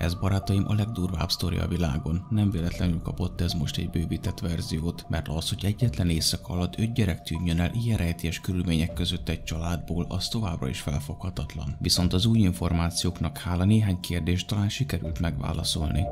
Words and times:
Ez 0.00 0.14
barátaim 0.14 0.64
a 0.68 0.74
legdurvább 0.74 1.30
sztori 1.30 1.56
a 1.56 1.66
világon. 1.66 2.26
Nem 2.30 2.50
véletlenül 2.50 3.02
kapott 3.02 3.40
ez 3.40 3.52
most 3.52 3.76
egy 3.76 3.90
bővített 3.90 4.38
verziót, 4.38 5.04
mert 5.08 5.28
az, 5.28 5.48
hogy 5.48 5.64
egyetlen 5.64 6.10
éjszaka 6.10 6.52
alatt 6.52 6.78
öt 6.78 6.94
gyerek 6.94 7.22
tűnjön 7.22 7.60
el 7.60 7.70
ilyen 7.74 7.98
rejtélyes 7.98 8.40
körülmények 8.40 8.92
között 8.92 9.28
egy 9.28 9.44
családból, 9.44 10.06
az 10.08 10.28
továbbra 10.28 10.68
is 10.68 10.80
felfoghatatlan. 10.80 11.76
Viszont 11.78 12.12
az 12.12 12.26
új 12.26 12.38
információknak 12.38 13.38
hála 13.38 13.64
néhány 13.64 14.00
kérdést 14.00 14.46
talán 14.46 14.68
sikerült 14.68 15.18
megválaszolni. 15.18 16.02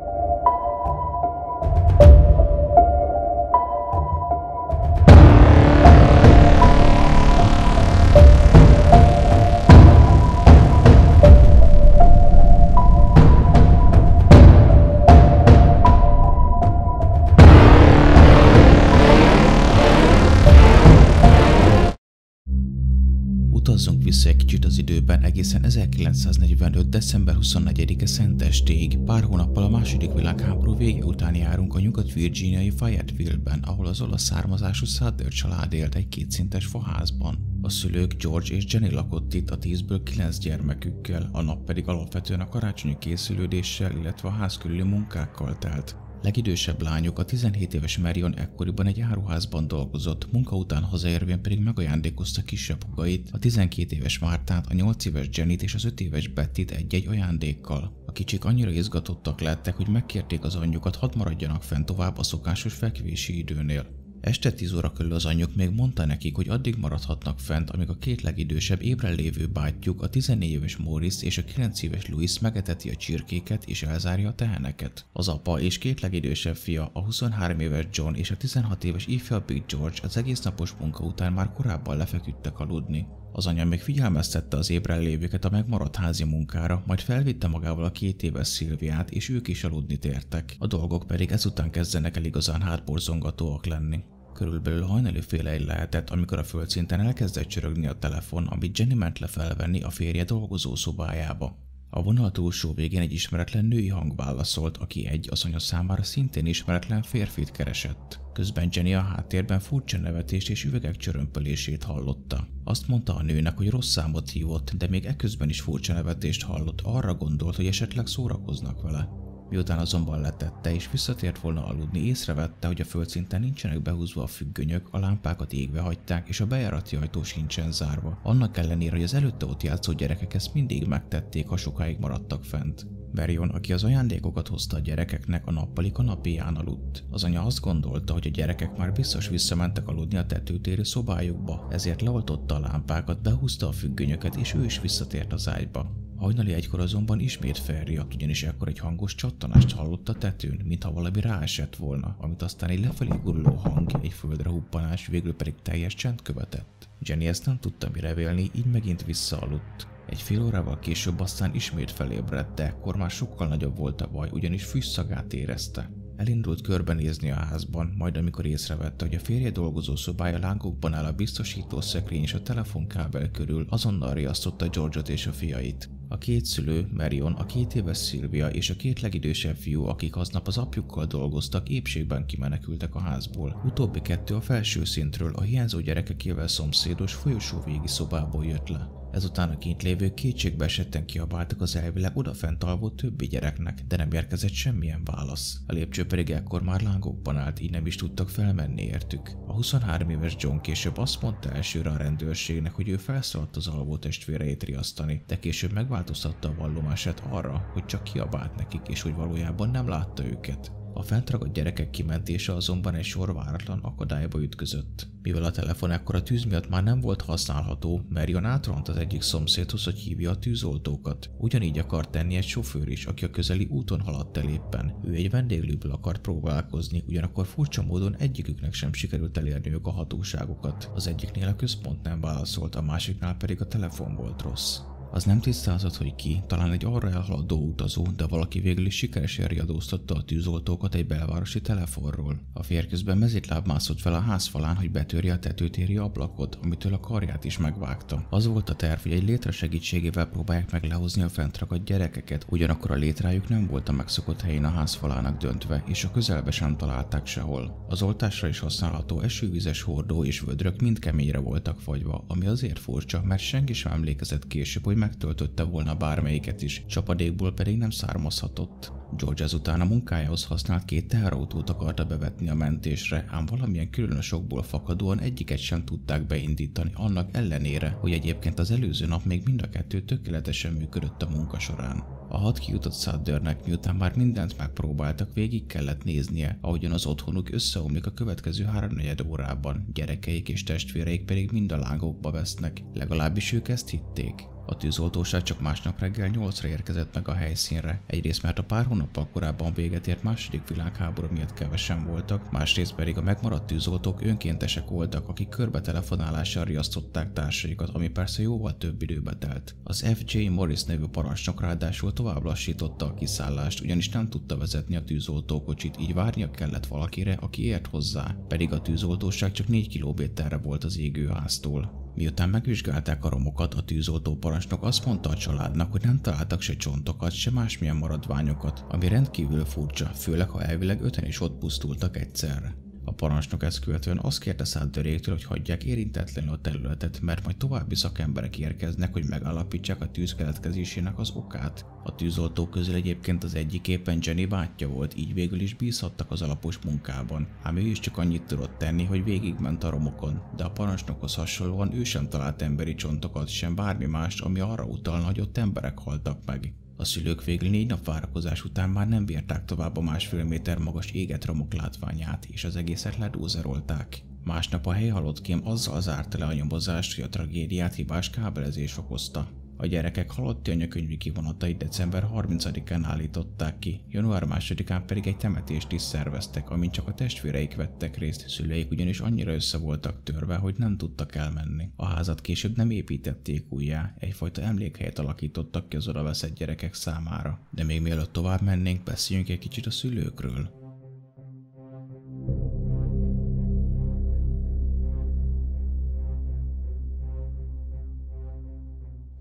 Időben 24.89 25.23
egészen 25.23 25.65
1945. 25.65 26.89
december 26.89 27.37
24-e 27.41 28.07
szentestéig. 28.07 28.99
Pár 28.99 29.23
hónappal 29.23 29.63
a 29.63 29.69
második 29.69 30.13
világháború 30.13 30.77
vége 30.77 31.05
után 31.05 31.35
járunk 31.35 31.75
a 31.75 31.81
nyugat-virginiai 31.81 32.71
Fayetteville-ben, 32.71 33.61
ahol 33.63 33.87
az 33.87 34.01
olasz 34.01 34.23
származású 34.23 34.85
Sutter 34.85 35.29
család 35.29 35.73
élt 35.73 35.95
egy 35.95 36.09
kétszintes 36.09 36.67
faházban. 36.67 37.59
A 37.63 37.69
szülők 37.69 38.15
George 38.23 38.55
és 38.55 38.65
Jenny 38.69 38.93
lakott 38.93 39.35
itt 39.35 39.51
a 39.51 39.59
tízből 39.59 40.03
kilenc 40.03 40.39
gyermekükkel, 40.39 41.29
a 41.33 41.43
nap 41.43 41.65
pedig 41.65 41.89
alapvetően 41.89 42.41
a 42.41 42.49
karácsonyi 42.49 42.97
készülődéssel, 42.99 43.91
illetve 44.01 44.29
a 44.29 44.33
ház 44.33 44.59
körüli 44.59 44.83
munkákkal 44.83 45.59
telt. 45.59 46.08
Legidősebb 46.23 46.83
lányuk, 46.83 47.19
a 47.19 47.25
17 47.25 47.75
éves 47.75 47.99
Marion 47.99 48.37
ekkoriban 48.37 48.87
egy 48.87 49.01
áruházban 49.01 49.69
dolgozott, 49.69 50.33
munka 50.33 50.57
után 50.57 50.83
hazaérvén 50.83 51.43
pedig 51.43 51.59
megajándékozta 51.59 52.43
kisebb 52.43 52.85
hugait, 52.85 53.29
a 53.33 53.39
12 53.39 53.97
éves 53.97 54.19
Mártát, 54.19 54.67
a 54.67 54.75
8 54.75 55.05
éves 55.05 55.29
Jennyt 55.33 55.63
és 55.63 55.75
az 55.75 55.85
5 55.85 56.01
éves 56.01 56.29
Bettit 56.29 56.71
egy-egy 56.71 57.07
ajándékkal. 57.07 58.03
A 58.07 58.13
kicsik 58.13 58.45
annyira 58.45 58.71
izgatottak 58.71 59.41
lettek, 59.41 59.77
hogy 59.77 59.89
megkérték 59.89 60.45
az 60.45 60.55
anyjukat, 60.55 60.97
hadd 60.97 61.17
maradjanak 61.17 61.63
fent 61.63 61.87
tovább 61.87 62.19
a 62.19 62.23
szokásos 62.23 62.75
fekvési 62.75 63.39
időnél. 63.39 63.98
Este 64.21 64.53
10 64.53 64.73
óra 64.73 64.93
körül 64.93 65.13
az 65.13 65.25
anyjuk 65.25 65.55
még 65.55 65.71
mondta 65.71 66.07
nekik, 66.07 66.35
hogy 66.35 66.49
addig 66.49 66.77
maradhatnak 66.77 67.41
fent, 67.41 67.71
amíg 67.71 67.89
a 67.89 67.99
két 67.99 68.23
legidősebb 68.23 68.83
ébren 68.83 69.15
lévő 69.15 69.47
bátyjuk, 69.47 70.03
a 70.03 70.09
14 70.09 70.51
éves 70.51 70.77
Morris 70.77 71.23
és 71.23 71.39
a 71.39 71.45
9 71.45 71.83
éves 71.83 72.07
Louis 72.07 72.39
megeteti 72.39 72.91
a 72.91 72.97
csirkéket 72.97 73.65
és 73.65 73.83
elzárja 73.83 74.29
a 74.29 74.35
teheneket. 74.35 75.07
Az 75.13 75.29
apa 75.29 75.61
és 75.61 75.79
két 75.79 76.01
legidősebb 76.01 76.57
fia, 76.57 76.91
a 76.93 77.01
23 77.01 77.61
éves 77.61 77.87
John 77.93 78.15
és 78.15 78.31
a 78.31 78.37
16 78.37 78.85
éves 78.85 79.07
ifjabb 79.07 79.47
Big 79.47 79.63
George 79.67 79.99
az 80.03 80.17
egész 80.17 80.41
napos 80.41 80.73
munka 80.81 81.05
után 81.05 81.33
már 81.33 81.53
korábban 81.53 81.97
lefeküdtek 81.97 82.59
aludni. 82.59 83.07
Az 83.33 83.47
anya 83.47 83.65
még 83.65 83.81
figyelmeztette 83.81 84.57
az 84.57 84.71
ébren 84.71 85.01
lévőket 85.01 85.45
a 85.45 85.51
megmaradt 85.51 85.97
házi 85.97 86.25
munkára, 86.25 86.83
majd 86.87 87.01
felvitte 87.01 87.49
magával 87.49 87.85
a 87.85 87.91
két 87.91 88.23
éves 88.23 88.49
Szilviát, 88.49 89.11
és 89.11 89.29
ők 89.29 89.49
is 89.49 89.65
aludni 89.65 89.97
tértek. 89.97 90.57
A 90.59 90.67
dolgok 90.67 91.07
pedig 91.07 91.31
ezután 91.31 91.71
kezdenek 91.71 92.17
el 92.17 92.25
igazán 92.25 92.61
hátborzongatóak 92.63 93.67
lenni. 93.67 94.01
Körülbelül 94.35 94.83
hajnali 94.83 95.21
fél 95.21 95.49
egy 95.49 95.65
lehetett, 95.65 96.11
amikor 96.11 96.39
a 96.39 96.45
földszinten 96.45 97.01
elkezdett 97.01 97.47
csörögni 97.47 97.87
a 97.87 97.99
telefon, 97.99 98.47
amit 98.47 98.79
Jenny 98.79 98.95
ment 98.95 99.19
le 99.19 99.27
felvenni 99.27 99.83
a 99.83 99.91
férje 99.91 100.25
dolgozó 100.25 100.75
szobájába. 100.75 101.68
A 101.91 102.03
vonal 102.03 102.31
túlsó 102.31 102.73
végén 102.73 103.01
egy 103.01 103.13
ismeretlen 103.13 103.65
női 103.65 103.89
hang 103.89 104.17
válaszolt, 104.17 104.77
aki 104.77 105.07
egy 105.07 105.29
az 105.31 105.45
anya 105.45 105.59
számára 105.59 106.03
szintén 106.03 106.47
ismeretlen 106.47 107.03
férfit 107.03 107.51
keresett. 107.51 108.21
Közben 108.33 108.69
Jenny 108.73 108.95
a 108.95 109.01
háttérben 109.01 109.61
furcsa 109.61 109.99
nevetést 109.99 110.51
és 110.51 110.65
üvegek 110.65 110.97
csörömpölését 110.97 111.83
hallotta. 111.83 112.49
Azt 112.65 112.89
mondta 112.89 113.15
a 113.15 113.23
nőnek, 113.23 113.57
hogy 113.57 113.71
rossz 113.71 113.91
számot 113.91 114.31
hívott, 114.31 114.73
de 114.77 114.89
még 114.89 115.05
ekközben 115.05 115.49
is 115.49 115.61
furcsa 115.61 115.93
nevetést 115.93 116.43
hallott, 116.43 116.81
arra 116.81 117.15
gondolt, 117.15 117.57
hogy 117.57 117.67
esetleg 117.67 118.07
szórakoznak 118.07 118.83
vele. 118.83 119.28
Miután 119.51 119.79
azonban 119.79 120.21
letette 120.21 120.75
és 120.75 120.91
visszatért 120.91 121.39
volna 121.39 121.67
aludni, 121.67 121.99
észrevette, 121.99 122.67
hogy 122.67 122.81
a 122.81 122.85
földszinten 122.85 123.41
nincsenek 123.41 123.83
behúzva 123.83 124.23
a 124.23 124.27
függönyök, 124.27 124.89
a 124.91 124.99
lámpákat 124.99 125.53
égve 125.53 125.81
hagyták, 125.81 126.29
és 126.29 126.41
a 126.41 126.47
bejárati 126.47 126.97
ajtó 126.97 127.23
sincsen 127.23 127.73
zárva. 127.73 128.19
Annak 128.23 128.57
ellenére, 128.57 128.95
hogy 128.95 129.03
az 129.03 129.15
előtte 129.15 129.47
ott 129.47 129.63
játszó 129.63 129.93
gyerekek 129.93 130.35
ezt 130.35 130.55
mindig 130.55 130.87
megtették, 130.87 131.49
ha 131.49 131.57
sokáig 131.57 131.99
maradtak 131.99 132.45
fent. 132.45 132.87
Berion, 133.13 133.49
aki 133.49 133.73
az 133.73 133.85
ajándékokat 133.85 134.49
hozta 134.49 134.77
a 134.77 134.81
gyerekeknek, 134.81 135.47
a 135.47 135.51
nappali 135.51 135.93
kanapéján 135.93 136.57
aludt. 136.57 137.05
Az 137.11 137.25
anya 137.25 137.43
azt 137.43 137.61
gondolta, 137.61 138.13
hogy 138.13 138.27
a 138.27 138.31
gyerekek 138.31 138.77
már 138.77 138.93
biztos 138.93 139.29
visszamentek 139.29 139.89
aludni 139.89 140.17
a 140.17 140.27
tetőtéri 140.27 140.85
szobájukba, 140.85 141.67
ezért 141.71 142.03
leoltotta 142.03 142.55
a 142.55 142.61
lámpákat, 142.61 143.23
behúzta 143.23 143.69
a 143.69 143.73
függönyöket, 143.73 144.37
és 144.37 144.55
ő 144.55 144.65
is 144.65 144.81
visszatért 144.81 145.33
az 145.33 145.49
ágyba. 145.49 146.08
Hajnali 146.19 146.53
egykor 146.53 146.81
azonban 146.81 147.21
ismét 147.21 147.59
felriadt, 147.59 148.15
ugyanis 148.15 148.43
ekkor 148.43 148.69
egy 148.69 148.79
hangos 148.79 149.15
csattanást 149.15 149.73
hallott 149.73 150.09
a 150.09 150.15
tetőn, 150.15 150.61
mintha 150.65 150.93
valami 150.93 151.21
ráesett 151.21 151.77
volna, 151.77 152.17
amit 152.21 152.43
aztán 152.43 152.71
egy 152.71 152.81
lefelé 152.81 153.11
guruló 153.23 153.55
hang, 153.55 153.91
egy 154.03 154.13
földre 154.13 154.49
huppanás, 154.49 155.07
végül 155.07 155.35
pedig 155.35 155.55
teljes 155.63 155.95
csend 155.95 156.23
követett. 156.23 156.89
Jenny 157.01 157.25
ezt 157.25 157.47
nem 157.47 157.59
tudta 157.59 157.89
mire 157.93 158.15
vélni, 158.15 158.51
így 158.55 158.71
megint 158.73 159.05
visszaaludt. 159.05 159.87
Egy 160.09 160.23
fél 160.23 160.43
órával 160.43 160.79
később 160.79 161.21
aztán 161.21 161.55
ismét 161.55 161.91
felébredt, 161.91 162.55
de 162.55 162.65
ekkor 162.65 162.97
már 162.97 163.11
sokkal 163.11 163.47
nagyobb 163.47 163.77
volt 163.77 164.01
a 164.01 164.11
baj, 164.11 164.29
ugyanis 164.33 164.65
fűszagát 164.65 165.33
érezte. 165.33 165.91
Elindult 166.19 166.61
körbenézni 166.61 167.31
a 167.31 167.35
házban, 167.35 167.95
majd 167.99 168.17
amikor 168.17 168.47
észrevette, 168.47 169.05
hogy 169.05 169.15
a 169.15 169.19
férje 169.19 169.51
dolgozó 169.51 169.97
szobája 169.97 170.39
lángokban 170.39 170.95
áll 170.95 171.05
a 171.05 171.13
biztosító 171.13 171.81
szekrény 171.81 172.23
és 172.23 172.35
a 172.35 172.43
telefonkábel 172.43 173.31
körül, 173.31 173.67
azonnal 173.69 174.15
riasztotta 174.15 174.69
George-ot 174.69 175.09
és 175.09 175.27
a 175.27 175.33
fiait. 175.33 175.89
A 176.09 176.19
két 176.19 176.45
szülő, 176.45 176.89
Marion, 176.97 177.33
a 177.33 177.47
két 177.47 177.75
éves 177.75 177.97
Szilvia 177.97 178.49
és 178.49 178.71
a 178.71 178.77
két 178.77 179.01
legidősebb 179.01 179.57
fiú, 179.57 179.85
akik 179.85 180.17
aznap 180.17 180.47
az 180.47 180.59
apjukkal 180.59 181.07
dolgoztak, 181.07 181.69
épségben 181.69 182.27
kimenekültek 182.27 182.95
a 182.95 183.01
házból. 183.01 183.63
Utóbbi 183.65 184.01
kettő 184.01 184.35
a 184.35 184.41
felső 184.41 184.85
szintről, 184.85 185.33
a 185.35 185.43
hiányzó 185.43 185.81
gyerekekével 185.81 186.49
szomszédos 186.49 187.15
folyosó 187.15 187.63
végi 187.65 187.89
szobából 187.89 188.45
jött 188.45 188.69
le. 188.69 188.98
Ezután 189.13 189.51
a 189.51 189.59
kint 189.59 189.83
lévők 189.83 190.15
kétségbe 190.15 190.65
esetten 190.65 191.07
kiabáltak 191.07 191.61
az 191.61 191.77
elvileg 191.77 192.17
odafent 192.17 192.65
alvó 192.65 192.91
többi 192.91 193.27
gyereknek, 193.27 193.85
de 193.89 193.97
nem 193.97 194.13
érkezett 194.13 194.53
semmilyen 194.53 195.05
válasz. 195.05 195.61
A 195.67 195.73
lépcső 195.73 196.07
pedig 196.07 196.31
ekkor 196.31 196.63
már 196.63 196.81
lángokban 196.81 197.37
állt, 197.37 197.61
így 197.61 197.71
nem 197.71 197.87
is 197.87 197.97
tudtak 197.97 198.31
felmenni 198.31 198.83
értük. 198.83 199.31
A 199.47 199.53
23 199.53 200.11
éves 200.11 200.37
John 200.39 200.61
később 200.61 200.99
azt 200.99 201.23
mondta 201.23 201.53
elsőre 201.53 201.91
a 201.91 201.97
rendőrségnek, 201.97 202.73
hogy 202.73 202.89
ő 202.89 202.97
felszaladt 202.97 203.57
az 203.57 203.67
alvó 203.67 203.97
testvéreit 203.97 204.63
riasztani, 204.63 205.23
de 205.27 205.39
később 205.39 205.73
megváltoztatta 205.73 206.49
a 206.49 206.55
vallomását 206.55 207.23
arra, 207.31 207.71
hogy 207.73 207.85
csak 207.85 208.05
kiabált 208.05 208.57
nekik, 208.57 208.89
és 208.89 209.03
hogy 209.03 209.15
valójában 209.15 209.71
nem 209.71 209.89
látta 209.89 210.27
őket. 210.27 210.73
A 210.99 211.03
fentragadt 211.03 211.53
gyerekek 211.53 211.91
kimentése 211.91 212.55
azonban 212.55 212.95
egy 212.95 213.05
sor 213.05 213.35
váratlan 213.35 213.79
akadályba 213.83 214.43
ütközött. 214.43 215.09
Mivel 215.23 215.45
a 215.45 215.51
telefon 215.51 215.91
ekkor 215.91 216.15
a 216.15 216.23
tűz 216.23 216.45
miatt 216.45 216.69
már 216.69 216.83
nem 216.83 217.01
volt 217.01 217.23
használható, 217.23 218.01
Marion 218.09 218.45
átront 218.45 218.89
az 218.89 218.97
egyik 218.97 219.23
szomszédhoz, 219.23 219.85
hogy 219.85 219.99
hívja 219.99 220.31
a 220.31 220.39
tűzoltókat. 220.39 221.31
Ugyanígy 221.37 221.79
akart 221.79 222.11
tenni 222.11 222.37
egy 222.37 222.45
sofőr 222.45 222.89
is, 222.89 223.07
aki 223.07 223.25
a 223.25 223.31
közeli 223.31 223.67
úton 223.71 224.01
haladt 224.01 224.37
el 224.37 224.49
éppen. 224.49 225.01
Ő 225.05 225.15
egy 225.15 225.31
vendéglőből 225.31 225.93
akart 225.93 226.21
próbálkozni, 226.21 227.05
ugyanakkor 227.07 227.47
furcsa 227.47 227.83
módon 227.83 228.17
egyiküknek 228.17 228.73
sem 228.73 228.93
sikerült 228.93 229.37
elérniük 229.37 229.87
a 229.87 229.91
hatóságokat. 229.91 230.91
Az 230.95 231.07
egyiknél 231.07 231.49
a 231.49 231.57
központ 231.57 232.03
nem 232.03 232.21
válaszolt, 232.21 232.75
a 232.75 232.83
másiknál 232.83 233.37
pedig 233.37 233.61
a 233.61 233.69
telefon 233.69 234.15
volt 234.15 234.43
rossz. 234.43 234.79
Az 235.19 235.25
nem 235.25 235.41
tisztázott, 235.41 235.97
hogy 235.97 236.15
ki, 236.15 236.43
talán 236.47 236.73
egy 236.73 236.85
arra 236.85 237.11
elhaladó 237.11 237.57
utazó, 237.57 238.07
de 238.17 238.27
valaki 238.27 238.61
végül 238.61 238.87
is 238.87 238.97
sikeresen 238.97 239.47
riadóztatta 239.47 240.15
a 240.15 240.23
tűzoltókat 240.23 240.95
egy 240.95 241.07
belvárosi 241.07 241.61
telefonról. 241.61 242.41
A 242.53 242.63
férközben 242.63 243.19
mezitláb 243.19 243.67
mászott 243.67 244.01
fel 244.01 244.15
a 244.15 244.21
házfalán, 244.21 244.77
hogy 244.77 244.91
betörje 244.91 245.33
a 245.33 245.39
tetőtéri 245.39 245.97
ablakot, 245.97 246.59
amitől 246.63 246.95
a 246.95 247.01
karját 247.01 247.45
is 247.45 247.59
megvágta. 247.59 248.27
Az 248.31 248.47
volt 248.47 248.71
a 248.71 248.75
terv, 248.75 249.01
hogy 249.03 249.13
egy 249.13 249.25
létre 249.25 249.51
segítségével 249.51 250.27
próbálják 250.27 250.71
meg 250.71 250.85
lehozni 250.85 251.23
a 251.23 251.29
fentragadt 251.29 251.85
gyerekeket, 251.85 252.47
ugyanakkor 252.49 252.91
a 252.91 252.95
létrájuk 252.95 253.49
nem 253.49 253.67
volt 253.67 253.89
a 253.89 253.93
megszokott 253.93 254.41
helyén 254.41 254.65
a 254.65 254.71
házfalának 254.71 255.39
döntve, 255.39 255.83
és 255.87 256.05
a 256.05 256.11
közelbe 256.11 256.51
sem 256.51 256.77
találták 256.77 257.27
sehol. 257.27 257.87
Az 257.89 258.03
oltásra 258.03 258.49
is 258.49 258.59
használható 258.59 259.21
esővizes 259.21 259.83
hordó 259.83 260.25
és 260.25 260.41
vödrök 260.41 260.81
mind 260.81 260.99
keményre 260.99 261.39
voltak 261.39 261.81
fagyva, 261.81 262.25
ami 262.29 262.47
azért 262.47 262.79
furcsa, 262.79 263.23
mert 263.23 263.43
senki 263.43 263.73
sem 263.73 263.93
emlékezett 263.93 264.47
később, 264.47 264.85
hogy 264.85 264.97
megtöltötte 265.09 265.63
volna 265.63 265.95
bármelyiket 265.95 266.63
is, 266.63 266.85
csapadékból 266.87 267.53
pedig 267.53 267.77
nem 267.77 267.91
származhatott. 267.91 268.93
George 269.17 269.45
ezután 269.45 269.81
a 269.81 269.85
munkájához 269.85 270.45
használt 270.45 270.85
két 270.85 271.09
teherautót 271.09 271.71
akarta 271.71 272.05
bevetni 272.05 272.49
a 272.49 272.55
mentésre, 272.55 273.25
ám 273.31 273.47
valamilyen 273.47 273.91
különös 273.91 274.33
okból 274.33 274.63
fakadóan 274.63 275.21
egyiket 275.21 275.59
sem 275.59 275.85
tudták 275.85 276.27
beindítani, 276.27 276.91
annak 276.95 277.37
ellenére, 277.37 277.89
hogy 277.89 278.13
egyébként 278.13 278.59
az 278.59 278.71
előző 278.71 279.07
nap 279.07 279.25
még 279.25 279.43
mind 279.45 279.63
a 279.63 279.69
kettő 279.69 280.01
tökéletesen 280.01 280.73
működött 280.73 281.23
a 281.23 281.29
munka 281.29 281.59
során. 281.59 282.05
A 282.31 282.37
hat 282.37 282.59
kijutott 282.59 282.95
Suddernek 282.95 283.65
miután 283.67 283.97
már 283.97 284.17
mindent 284.17 284.59
megpróbáltak, 284.59 285.33
végig 285.35 285.67
kellett 285.67 286.05
néznie, 286.05 286.59
ahogyan 286.61 286.93
az 286.93 287.07
otthonuk 287.07 287.53
összeomlik 287.53 288.07
a 288.07 288.11
következő 288.11 288.65
háromnegyed 288.65 289.21
órában, 289.21 289.89
gyerekeik 289.93 290.49
és 290.49 290.63
testvéreik 290.63 291.25
pedig 291.25 291.51
mind 291.51 291.73
a 291.73 291.79
lángokba 291.79 292.31
vesznek, 292.31 292.83
legalábbis 292.95 293.53
ők 293.53 293.69
ezt 293.69 293.89
hitték. 293.89 294.47
A 294.71 294.77
tűzoltóság 294.77 295.43
csak 295.43 295.61
másnap 295.61 296.01
reggel 296.01 296.31
8-ra 296.33 296.65
érkezett 296.65 297.15
meg 297.15 297.29
a 297.29 297.33
helyszínre. 297.33 298.03
Egyrészt 298.07 298.43
mert 298.43 298.59
a 298.59 298.65
pár 298.65 298.85
hónappal 298.85 299.29
korábban 299.29 299.73
véget 299.73 300.07
ért 300.07 300.23
második 300.23 300.69
világháború 300.69 301.29
miatt 301.31 301.55
kevesen 301.55 302.05
voltak, 302.05 302.51
másrészt 302.51 302.95
pedig 302.95 303.17
a 303.17 303.23
megmaradt 303.23 303.67
tűzoltók 303.67 304.23
önkéntesek 304.23 304.89
voltak, 304.89 305.29
akik 305.29 305.49
körbe 305.49 305.81
telefonálással 305.81 306.65
riasztották 306.65 307.33
társaikat, 307.33 307.89
ami 307.89 308.09
persze 308.09 308.43
jóval 308.43 308.77
több 308.77 309.03
időbe 309.03 309.35
telt. 309.35 309.75
Az 309.83 310.01
F.J. 310.01 310.49
Morris 310.49 310.85
nevű 310.85 311.05
parancsnok 311.05 311.61
ráadásul 311.61 312.13
tovább 312.19 312.45
lassította 312.45 313.07
a 313.07 313.15
kiszállást, 313.15 313.81
ugyanis 313.81 314.09
nem 314.09 314.29
tudta 314.29 314.57
vezetni 314.57 314.97
a 314.97 315.05
tűzoltókocsit, 315.05 316.01
így 316.01 316.15
várnia 316.15 316.51
kellett 316.51 316.87
valakire, 316.87 317.33
aki 317.33 317.65
ért 317.65 317.87
hozzá, 317.87 318.37
pedig 318.49 318.73
a 318.73 318.81
tűzoltóság 318.81 319.53
csak 319.53 319.69
4 319.69 319.89
kilométerre 319.89 320.57
volt 320.57 320.85
az 320.85 320.99
égőháztól. 320.99 322.13
Miután 322.15 322.49
megvizsgálták 322.49 323.25
a 323.25 323.29
romokat, 323.29 323.75
a 323.75 323.85
tűzoltó 323.85 324.37
parancsnok 324.37 324.83
azt 324.83 325.05
mondta 325.07 325.29
a 325.29 325.37
családnak, 325.37 325.91
hogy 325.91 326.03
nem 326.05 326.21
találtak 326.21 326.61
se 326.61 326.77
csontokat, 326.77 327.33
se 327.33 327.51
másmilyen 327.51 327.97
maradványokat, 327.97 328.85
ami 328.89 329.09
rendkívül 329.09 329.65
furcsa, 329.65 330.07
főleg 330.07 330.49
ha 330.49 330.63
elvileg 330.63 331.03
öten 331.03 331.25
is 331.25 331.41
ott 331.41 331.59
pusztultak 331.59 332.17
egyszerre. 332.17 332.88
A 333.09 333.13
parancsnok 333.13 333.63
ezt 333.63 333.81
követően 333.81 334.19
azt 334.23 334.41
kérte 334.41 334.65
Száddöréktől, 334.65 335.35
hogy 335.35 335.45
hagyják 335.45 335.85
érintetlenül 335.85 336.53
a 336.53 336.61
területet, 336.61 337.21
mert 337.21 337.45
majd 337.45 337.57
további 337.57 337.95
szakemberek 337.95 338.59
érkeznek, 338.59 339.13
hogy 339.13 339.25
megállapítsák 339.29 340.01
a 340.01 340.11
tűz 340.11 340.35
keletkezésének 340.35 341.19
az 341.19 341.31
okát. 341.31 341.85
A 342.05 342.15
tűzoltók 342.15 342.71
közül 342.71 342.95
egyébként 342.95 343.45
az 343.45 343.55
egyik 343.55 343.89
éppen 343.89 344.19
Jenny 344.23 344.49
bátyja 344.49 344.89
volt, 344.89 345.17
így 345.17 345.35
végül 345.35 345.61
is 345.61 345.75
bízhattak 345.75 346.31
az 346.31 346.43
alapos 346.43 346.79
munkában, 346.85 347.49
ám 347.63 347.77
ő 347.77 347.81
is 347.81 348.01
csak 348.01 348.19
annyit 348.19 348.47
tudott 348.47 348.79
tenni, 348.79 349.05
hogy 349.05 349.25
végigment 349.25 349.85
a 349.85 349.91
romokon, 349.91 350.43
de 350.57 350.65
a 350.65 350.71
parancsnokhoz 350.71 351.35
hasonlóan 351.35 351.95
ő 351.95 352.05
sem 352.05 352.29
talált 352.29 352.63
emberi 352.63 352.95
csontokat, 352.95 353.49
sem 353.49 353.75
bármi 353.75 354.07
más, 354.07 354.41
ami 354.41 354.61
arra 354.61 354.85
utalna, 354.85 355.25
hogy 355.25 355.41
ott 355.41 355.59
emberek 355.59 355.99
haltak 355.99 356.39
meg. 356.47 356.73
A 357.01 357.05
szülők 357.05 357.45
végül 357.45 357.69
négy 357.69 357.87
nap 357.87 358.05
várakozás 358.05 358.65
után 358.65 358.91
már 358.91 359.09
nem 359.09 359.25
bírták 359.25 359.65
tovább 359.65 359.97
a 359.97 360.01
másfél 360.01 360.45
méter 360.45 360.79
magas 360.79 361.11
éget 361.11 361.45
romok 361.45 361.75
látványát, 361.75 362.45
és 362.45 362.65
az 362.65 362.77
egészet 362.77 363.17
ledózerolták. 363.17 364.23
Másnap 364.49 364.87
a 364.87 364.93
hely 364.93 365.09
halottkém 365.09 365.61
azzal 365.65 366.01
zárta 366.01 366.39
le 366.39 366.45
a 366.45 366.53
nyomozást, 366.53 367.15
hogy 367.15 367.25
a 367.25 367.29
tragédiát 367.29 367.95
hibás 367.95 368.31
kábelezés 368.31 368.99
okozta. 368.99 369.49
A 369.77 369.87
gyerekek 369.87 370.31
halotti 370.31 370.71
anyakönyvi 370.71 371.17
kivonatait 371.17 371.77
december 371.77 372.29
30-án 372.35 373.01
állították 373.03 373.79
ki, 373.79 374.01
január 374.09 374.43
2-án 374.47 375.03
pedig 375.07 375.27
egy 375.27 375.37
temetést 375.37 375.93
is 375.93 376.03
szerveztek, 376.03 376.71
amin 376.71 376.91
csak 376.91 377.09
a 377.09 377.15
testvéreik 377.15 377.77
vettek 377.77 378.17
részt, 378.17 378.49
szüleik 378.49 378.91
ugyanis 378.91 379.21
annyira 379.21 379.53
össze 379.53 379.79
voltak 379.79 380.23
törve, 380.23 380.57
hogy 380.57 380.75
nem 380.79 380.97
tudtak 380.97 381.35
elmenni. 381.35 381.89
A 381.97 382.07
házat 382.07 382.41
később 382.41 382.77
nem 382.77 382.91
építették 382.91 383.73
újjá, 383.73 384.15
egyfajta 384.19 384.63
emlékhelyet 384.63 385.19
alakítottak 385.19 385.89
ki 385.89 385.97
az 385.97 386.09
odaveszett 386.09 386.55
gyerekek 386.55 386.95
számára. 386.95 387.61
De 387.71 387.85
még 387.85 388.03
mielőtt 388.03 388.33
tovább 388.33 388.63
mennénk, 388.63 389.03
beszéljünk 389.03 389.49
egy 389.49 389.59
kicsit 389.59 389.87
a 389.87 389.91
szülőkről. 389.91 390.88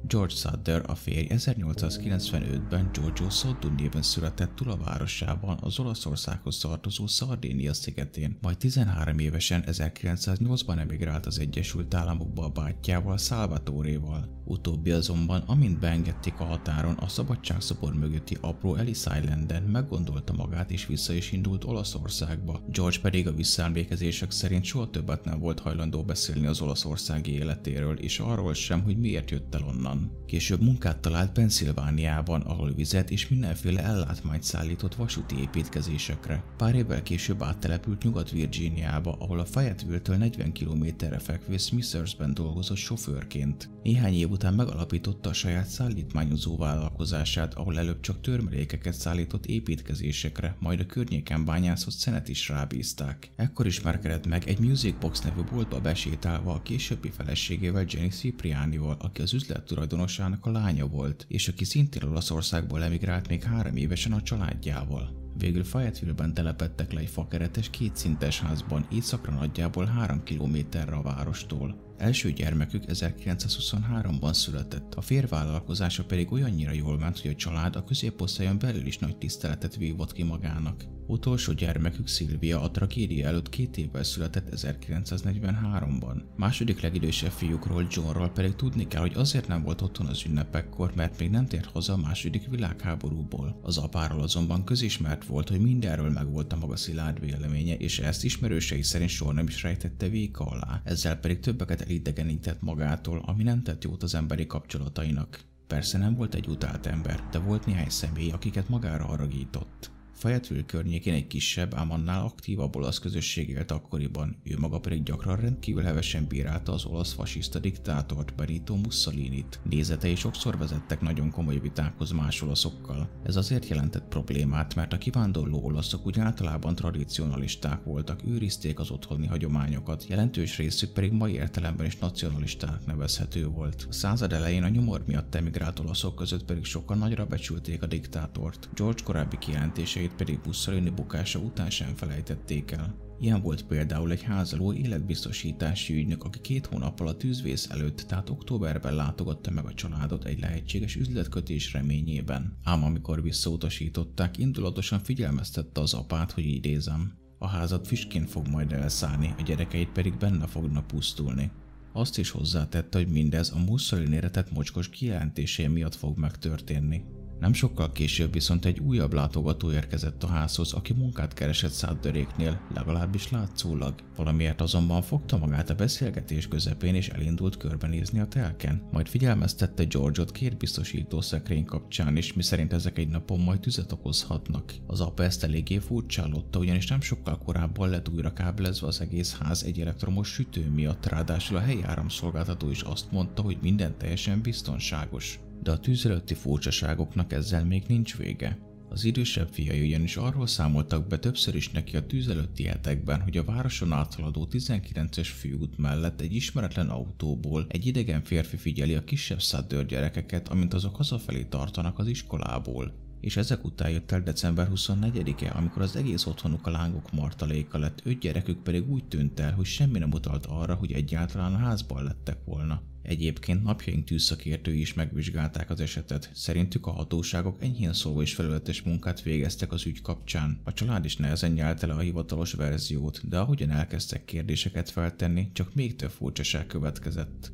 George 0.08 0.36
Sudder 0.36 0.84
a 0.86 0.96
férj 0.96 1.28
1895-ben 1.30 2.90
Giorgio 2.94 3.30
Soddu 3.30 3.70
néven 3.78 4.02
született 4.02 4.56
Tula 4.56 4.78
városában, 4.78 5.58
az 5.62 5.80
Olaszországhoz 5.80 6.58
tartozó 6.58 7.08
Szardénia 7.08 7.74
szigetén, 7.74 8.38
majd 8.42 8.58
13 8.58 9.20
évesen 9.20 9.64
1908-ban 9.68 10.80
emigrált 10.80 11.26
az 11.26 11.40
Egyesült 11.40 11.94
Államokba 11.94 12.44
a 12.44 12.50
bátyjával, 12.50 13.18
Salvatoréval. 13.18 14.36
Utóbbi 14.46 14.92
azonban, 14.92 15.44
amint 15.46 15.80
beengedték 15.80 16.40
a 16.40 16.44
határon, 16.44 16.94
a 16.94 17.08
szabadságszobor 17.08 17.94
mögötti 17.94 18.38
apró 18.42 18.76
Ellis 18.76 18.98
Islanden 18.98 19.64
meggondolta 19.64 20.34
magát 20.34 20.72
és 20.72 20.86
vissza 20.86 21.14
is 21.14 21.32
indult 21.32 21.64
Olaszországba. 21.64 22.62
George 22.72 23.00
pedig 23.02 23.28
a 23.28 23.34
visszaemlékezések 23.34 24.32
szerint 24.32 24.64
soha 24.64 24.90
többet 24.90 25.26
nem 25.26 25.40
volt 25.40 25.60
hajlandó 25.60 26.04
beszélni 26.04 26.48
az 26.48 26.62
olaszországi 26.62 27.32
életéről, 27.32 27.98
és 27.98 28.20
arról 28.20 28.54
sem, 28.54 28.82
hogy 28.82 28.98
miért 28.98 29.32
jött 29.32 29.56
el 29.56 29.64
onnan. 29.64 29.97
Később 30.26 30.62
munkát 30.62 31.00
talált 31.00 31.32
Pennsylvániában, 31.32 32.42
ahol 32.42 32.74
vizet 32.74 33.12
és 33.12 33.28
mindenféle 33.28 33.84
ellátmányt 33.84 34.44
szállított 34.44 34.96
vasúti 34.96 35.40
építkezésekre. 35.40 36.44
Pár 36.58 36.76
évvel 36.76 37.04
később 37.04 37.44
áttelepült 37.44 38.04
Nyugat-Virginiába, 38.04 39.16
ahol 39.20 39.40
a 39.40 39.46
Fayetteville-től 39.46 40.16
40 40.16 40.52
kilométerre 40.52 41.20
fekvő 41.20 41.58
Smithsburgben 41.58 42.34
dolgozott 42.34 42.78
sofőrként. 42.78 43.70
Néhány 43.84 44.14
év 44.14 44.30
után 44.30 44.54
megalapította 44.54 45.30
a 45.30 45.34
saját 45.34 45.68
szállítmányozó 45.68 46.58
vállalkozását, 46.58 47.54
ahol 47.54 47.80
előbb 47.80 48.00
csak 48.00 48.22
törmelékeket 48.22 48.94
szállított 48.94 49.46
építkezésekre, 49.46 50.56
majd 50.60 50.80
a 50.80 50.86
környéken 50.86 51.46
bányászott 51.46 51.94
szenet 51.94 52.28
is 52.28 52.50
rábízták. 52.50 53.32
Ekkor 53.36 53.66
ismerkedett 53.66 54.28
meg 54.28 54.48
egy 54.48 54.60
Music 54.60 55.00
Box 55.00 55.22
nevű 55.22 55.42
boltba 55.52 55.80
besétálva 55.80 56.54
a 56.54 56.62
későbbi 56.62 57.10
feleségével 57.10 57.86
Jenny 57.88 58.10
Ciprianival, 58.10 58.98
aki 59.00 59.22
az 59.22 59.34
üzlet 59.34 59.64
tulajdonosának 59.88 60.46
a 60.46 60.52
lánya 60.52 60.88
volt, 60.88 61.26
és 61.28 61.48
aki 61.48 61.64
szintén 61.64 62.04
Olaszországból 62.04 62.84
emigrált 62.84 63.28
még 63.28 63.44
három 63.44 63.76
évesen 63.76 64.12
a 64.12 64.22
családjával. 64.22 65.32
Végül 65.38 65.64
Fayetteville-ben 65.64 66.34
telepettek 66.34 66.94
le 66.94 67.00
egy 67.00 67.10
fakeretes 67.10 67.70
kétszintes 67.70 68.40
házban, 68.40 68.88
északra 68.92 69.34
nagyjából 69.34 69.86
három 69.86 70.24
kilométerre 70.24 70.96
a 70.96 71.02
várostól. 71.02 71.96
Első 71.98 72.32
gyermekük 72.32 72.84
1923-ban 72.88 74.34
született, 74.34 74.94
a 74.94 75.02
férvállalkozása 75.02 76.06
pedig 76.06 76.32
olyannyira 76.32 76.72
jól 76.72 76.98
ment, 76.98 77.20
hogy 77.20 77.32
a 77.32 77.36
család 77.36 77.76
a 77.76 77.84
középosztályon 77.84 78.60
belül 78.60 78.86
is 78.86 78.98
nagy 78.98 79.18
tiszteletet 79.18 79.76
vívott 79.76 80.12
ki 80.12 80.24
magának. 80.24 80.97
Utolsó 81.10 81.54
gyermekük 81.54 82.08
Szilvia 82.08 82.62
a 82.62 82.72
tragédia 82.72 83.28
előtt 83.28 83.50
két 83.50 83.78
évvel 83.78 84.04
született 84.04 84.50
1943-ban. 84.56 86.22
Második 86.36 86.82
legidősebb 86.82 87.32
fiúkról, 87.32 87.88
Johnról 87.90 88.30
pedig 88.30 88.56
tudni 88.56 88.88
kell, 88.88 89.02
hogy 89.02 89.14
azért 89.16 89.48
nem 89.48 89.64
volt 89.64 89.82
otthon 89.82 90.08
az 90.08 90.26
ünnepekkor, 90.26 90.96
mert 90.96 91.20
még 91.20 91.30
nem 91.30 91.46
tért 91.46 91.66
haza 91.66 91.94
a 91.94 91.98
második 91.98 92.50
világháborúból. 92.50 93.60
Az 93.62 93.78
apáról 93.78 94.22
azonban 94.22 94.64
közismert 94.64 95.26
volt, 95.26 95.50
hogy 95.50 95.60
mindenről 95.60 96.10
megvolt 96.10 96.54
a 96.54 96.58
maga 96.58 96.76
szilárd 96.76 97.20
véleménye, 97.20 97.76
és 97.76 98.00
ezt 98.00 98.24
ismerősei 98.24 98.82
szerint 98.82 99.10
soha 99.10 99.32
nem 99.32 99.48
is 99.48 99.64
rejtette 99.64 100.08
véka 100.08 100.46
alá. 100.46 100.82
Ezzel 100.84 101.18
pedig 101.18 101.40
többeket 101.40 101.82
elidegenített 101.82 102.62
magától, 102.62 103.22
ami 103.26 103.44
nem 103.44 103.64
tett 103.64 103.84
jót 103.84 104.04
az 104.04 104.16
emberi 104.16 104.46
kapcsolatainak. 104.46 105.40
Persze 105.68 105.98
nem 105.98 106.16
volt 106.16 106.36
egy 106.36 106.48
utált 106.48 106.86
ember, 106.86 107.24
de 107.32 107.40
volt 107.40 107.66
néhány 107.66 107.90
személy, 107.90 108.32
akiket 108.32 108.70
magára 108.70 109.06
haragított. 109.06 109.96
Fayetteville 110.18 110.66
környékén 110.66 111.14
egy 111.14 111.28
kisebb, 111.28 111.74
ám 111.74 111.92
annál 111.92 112.24
aktívabb 112.24 112.76
olasz 112.76 113.00
közösség 113.00 113.50
élt 113.50 113.72
akkoriban, 113.72 114.38
ő 114.44 114.58
maga 114.60 114.80
pedig 114.80 115.04
gyakran 115.04 115.36
rendkívül 115.36 115.84
hevesen 115.84 116.28
bírálta 116.28 116.74
az 116.74 116.86
olasz 116.86 117.14
fasiszta 117.14 117.60
diktátort 117.60 118.36
Benito 118.36 118.76
Mussolinit. 118.76 119.60
Nézetei 119.70 120.16
sokszor 120.16 120.58
vezettek 120.58 121.02
nagyon 121.02 121.32
komoly 121.32 121.60
vitákhoz 121.60 122.12
más 122.12 122.42
olaszokkal. 122.42 123.10
Ez 123.24 123.36
azért 123.36 123.68
jelentett 123.68 124.08
problémát, 124.08 124.76
mert 124.76 124.94
a 124.94 124.98
kivándorló 124.98 125.64
olaszok 125.64 126.06
úgy 126.06 126.20
általában 126.20 126.76
tradicionalisták 126.76 127.84
voltak, 127.84 128.22
őrizték 128.28 128.80
az 128.80 128.92
otthoni 128.92 129.28
hagyományokat, 129.28 130.08
jelentős 130.08 130.58
részük 130.58 130.94
pedig 130.94 131.12
mai 131.12 131.34
értelemben 131.34 131.86
is 131.86 131.98
nacionalistának 131.98 132.86
nevezhető 132.86 133.48
volt. 133.48 133.86
A 133.90 133.94
század 133.94 134.34
elején 134.34 134.64
a 134.64 134.70
nyomor 134.70 135.04
miatt 135.06 135.36
emigrált 135.36 135.80
olaszok 135.80 136.16
között 136.16 136.46
pedig 136.46 136.66
sokan 136.66 136.98
nagyra 136.98 137.26
becsülték 137.26 137.84
a 137.84 137.88
diktátort. 137.88 138.70
George 138.74 139.04
korábbi 139.04 139.38
kijelentései 139.38 140.06
érdekeit 140.08 140.16
pedig 140.16 140.46
Mussolini 140.46 140.90
bukása 140.90 141.40
után 141.40 141.70
sem 141.70 141.96
felejtették 141.96 142.72
el. 142.72 142.96
Ilyen 143.20 143.42
volt 143.42 143.64
például 143.64 144.12
egy 144.12 144.22
házaló 144.22 144.74
életbiztosítási 144.74 145.94
ügynök, 145.94 146.24
aki 146.24 146.40
két 146.42 146.66
hónappal 146.66 147.08
a 147.08 147.18
tűzvész 147.18 147.70
előtt, 147.70 148.06
tehát 148.08 148.30
októberben 148.30 148.96
látogatta 148.96 149.52
meg 149.52 149.66
a 149.66 149.74
családot 149.74 150.26
egy 150.26 150.40
lehetséges 150.40 150.96
üzletkötés 150.96 151.74
reményében. 151.74 152.58
Ám 152.64 152.84
amikor 152.84 153.22
visszautasították, 153.22 154.38
indulatosan 154.38 155.00
figyelmeztette 155.00 155.82
az 155.82 155.94
apát, 155.94 156.32
hogy 156.32 156.46
idézem, 156.46 157.14
a 157.40 157.48
házat 157.48 157.88
füstként 157.88 158.30
fog 158.30 158.48
majd 158.48 158.72
elszállni, 158.72 159.34
a 159.38 159.42
gyerekeit 159.42 159.90
pedig 159.90 160.18
benne 160.18 160.48
fognak 160.48 160.88
pusztulni. 160.88 161.52
Azt 161.94 162.18
is 162.18 162.30
hozzátette, 162.30 162.98
hogy 162.98 163.08
mindez 163.08 163.52
a 163.52 163.60
Mussolini 163.60 164.20
tett 164.20 164.52
mocskos 164.52 164.90
kijelentésé 164.90 165.68
miatt 165.68 165.96
fog 165.96 166.18
megtörténni. 166.18 167.04
Nem 167.40 167.54
sokkal 167.54 167.92
később 167.92 168.34
viszont 168.34 168.66
egy 168.66 168.80
újabb 168.80 169.14
látogató 169.14 169.72
érkezett 169.72 170.24
a 170.24 170.28
házhoz, 170.28 170.74
aki 170.74 170.94
munkát 170.94 171.34
keresett 171.34 171.72
Szádderéknél, 171.72 172.62
legalábbis 172.74 173.32
látszólag. 173.32 173.94
Valamiért 174.16 174.62
azonban 174.62 175.02
fogta 175.02 175.38
magát 175.38 175.70
a 175.70 175.76
beszélgetés 175.76 176.48
közepén 176.48 176.96
és 176.96 177.10
elindult 177.10 177.58
körbenézni 177.58 178.20
a 178.20 178.28
telken, 178.28 178.82
majd 178.92 179.08
figyelmeztette 179.08 179.84
George-ot 179.84 180.32
két 180.32 180.58
biztosító 180.58 181.22
szekrény 181.22 181.66
kapcsán 181.66 182.18
is, 182.18 182.34
miszerint 182.34 182.74
ezek 182.74 182.98
egy 182.98 183.10
napon 183.10 183.40
majd 183.40 183.60
tüzet 183.60 183.92
okozhatnak. 183.92 184.74
Az 184.88 185.02
apa 185.02 185.24
ezt 185.24 185.44
eléggé 185.44 185.78
furcsálotta, 185.78 186.60
ugyanis 186.60 186.88
nem 186.88 187.02
sokkal 187.02 187.38
korábban 187.38 187.90
lett 187.90 188.10
újra 188.10 188.34
kábelezve 188.34 188.88
az 188.88 189.02
egész 189.02 189.38
ház 189.38 189.64
egy 189.64 189.80
elektromos 189.80 190.28
sütő 190.28 190.70
miatt, 190.70 191.06
ráadásul 191.06 191.58
a 191.58 191.62
helyi 191.62 191.84
áramszolgáltató 191.84 192.70
is 192.70 192.82
azt 192.82 193.12
mondta, 193.12 193.42
hogy 193.42 193.58
minden 193.62 193.98
teljesen 193.98 194.42
biztonságos 194.42 195.40
de 195.68 195.74
a 195.74 195.80
tűz 195.80 196.06
előtti 196.06 196.34
furcsaságoknak 196.34 197.34
ezzel 197.34 197.66
még 197.66 197.84
nincs 197.88 198.18
vége. 198.18 198.58
Az 198.90 199.04
idősebb 199.04 199.50
fiai 199.52 199.88
ugyanis 199.88 200.18
arról 200.18 200.48
számoltak 200.48 201.08
be 201.08 201.20
többször 201.20 201.56
is 201.56 201.70
neki 201.70 201.98
a 201.98 202.06
tűz 202.06 202.28
előtti 202.28 202.64
hetekben, 202.64 203.22
hogy 203.22 203.38
a 203.38 203.44
városon 203.44 203.92
áthaladó 203.92 204.48
19-es 204.52 205.28
főút 205.40 205.78
mellett 205.78 206.22
egy 206.22 206.34
ismeretlen 206.34 206.90
autóból 206.90 207.66
egy 207.70 207.86
idegen 207.86 208.24
férfi 208.24 208.58
figyeli 208.58 208.96
a 208.96 209.04
kisebb 209.04 209.42
száddőr 209.42 209.86
gyerekeket, 209.86 210.48
amint 210.48 210.74
azok 210.74 210.96
hazafelé 210.96 211.44
tartanak 211.44 212.00
az 212.00 212.08
iskolából. 212.08 212.94
És 213.22 213.38
ezek 213.38 213.66
után 213.66 213.90
jött 213.90 214.12
el 214.12 214.22
december 214.22 214.70
24-e, 214.76 215.54
amikor 215.56 215.82
az 215.82 215.96
egész 215.96 216.26
otthonuk 216.26 216.68
a 216.68 216.72
lángok 216.72 217.12
martaléka 217.12 217.78
lett, 217.78 218.02
öt 218.04 218.20
gyerekük 218.20 218.64
pedig 218.64 218.90
úgy 218.90 219.08
tűnt 219.08 219.40
el, 219.40 219.54
hogy 219.54 219.66
semmi 219.66 220.00
nem 220.00 220.12
utalt 220.12 220.46
arra, 220.46 220.76
hogy 220.76 220.92
egyáltalán 220.92 221.54
a 221.54 221.58
házban 221.58 222.04
lettek 222.04 222.38
volna. 222.46 222.82
Egyébként 223.08 223.64
napjaink 223.64 224.06
tűzszakértői 224.06 224.80
is 224.80 224.94
megvizsgálták 224.94 225.70
az 225.70 225.80
esetet. 225.80 226.30
Szerintük 226.34 226.88
a 226.88 226.92
hatóságok 226.92 227.62
enyhén 227.62 227.94
szólva 227.94 228.22
is 228.22 228.34
felületes 228.34 228.82
munkát 228.82 229.22
végeztek 229.22 229.72
az 229.72 229.86
ügy 229.86 230.02
kapcsán. 230.02 230.60
A 230.64 230.74
család 230.74 231.06
is 231.06 231.16
nehezen 231.16 231.52
nyelte 231.52 231.88
le 231.88 231.94
a 231.94 232.00
hivatalos 232.00 232.54
verziót, 232.54 233.30
de 233.30 233.40
ahogyan 233.40 233.70
elkezdtek 233.70 234.26
kérdéseket 234.26 234.90
feltenni, 234.90 235.50
csak 235.54 235.74
még 235.74 235.96
több 235.96 236.10
furcsaság 236.10 236.66
következett. 236.66 237.52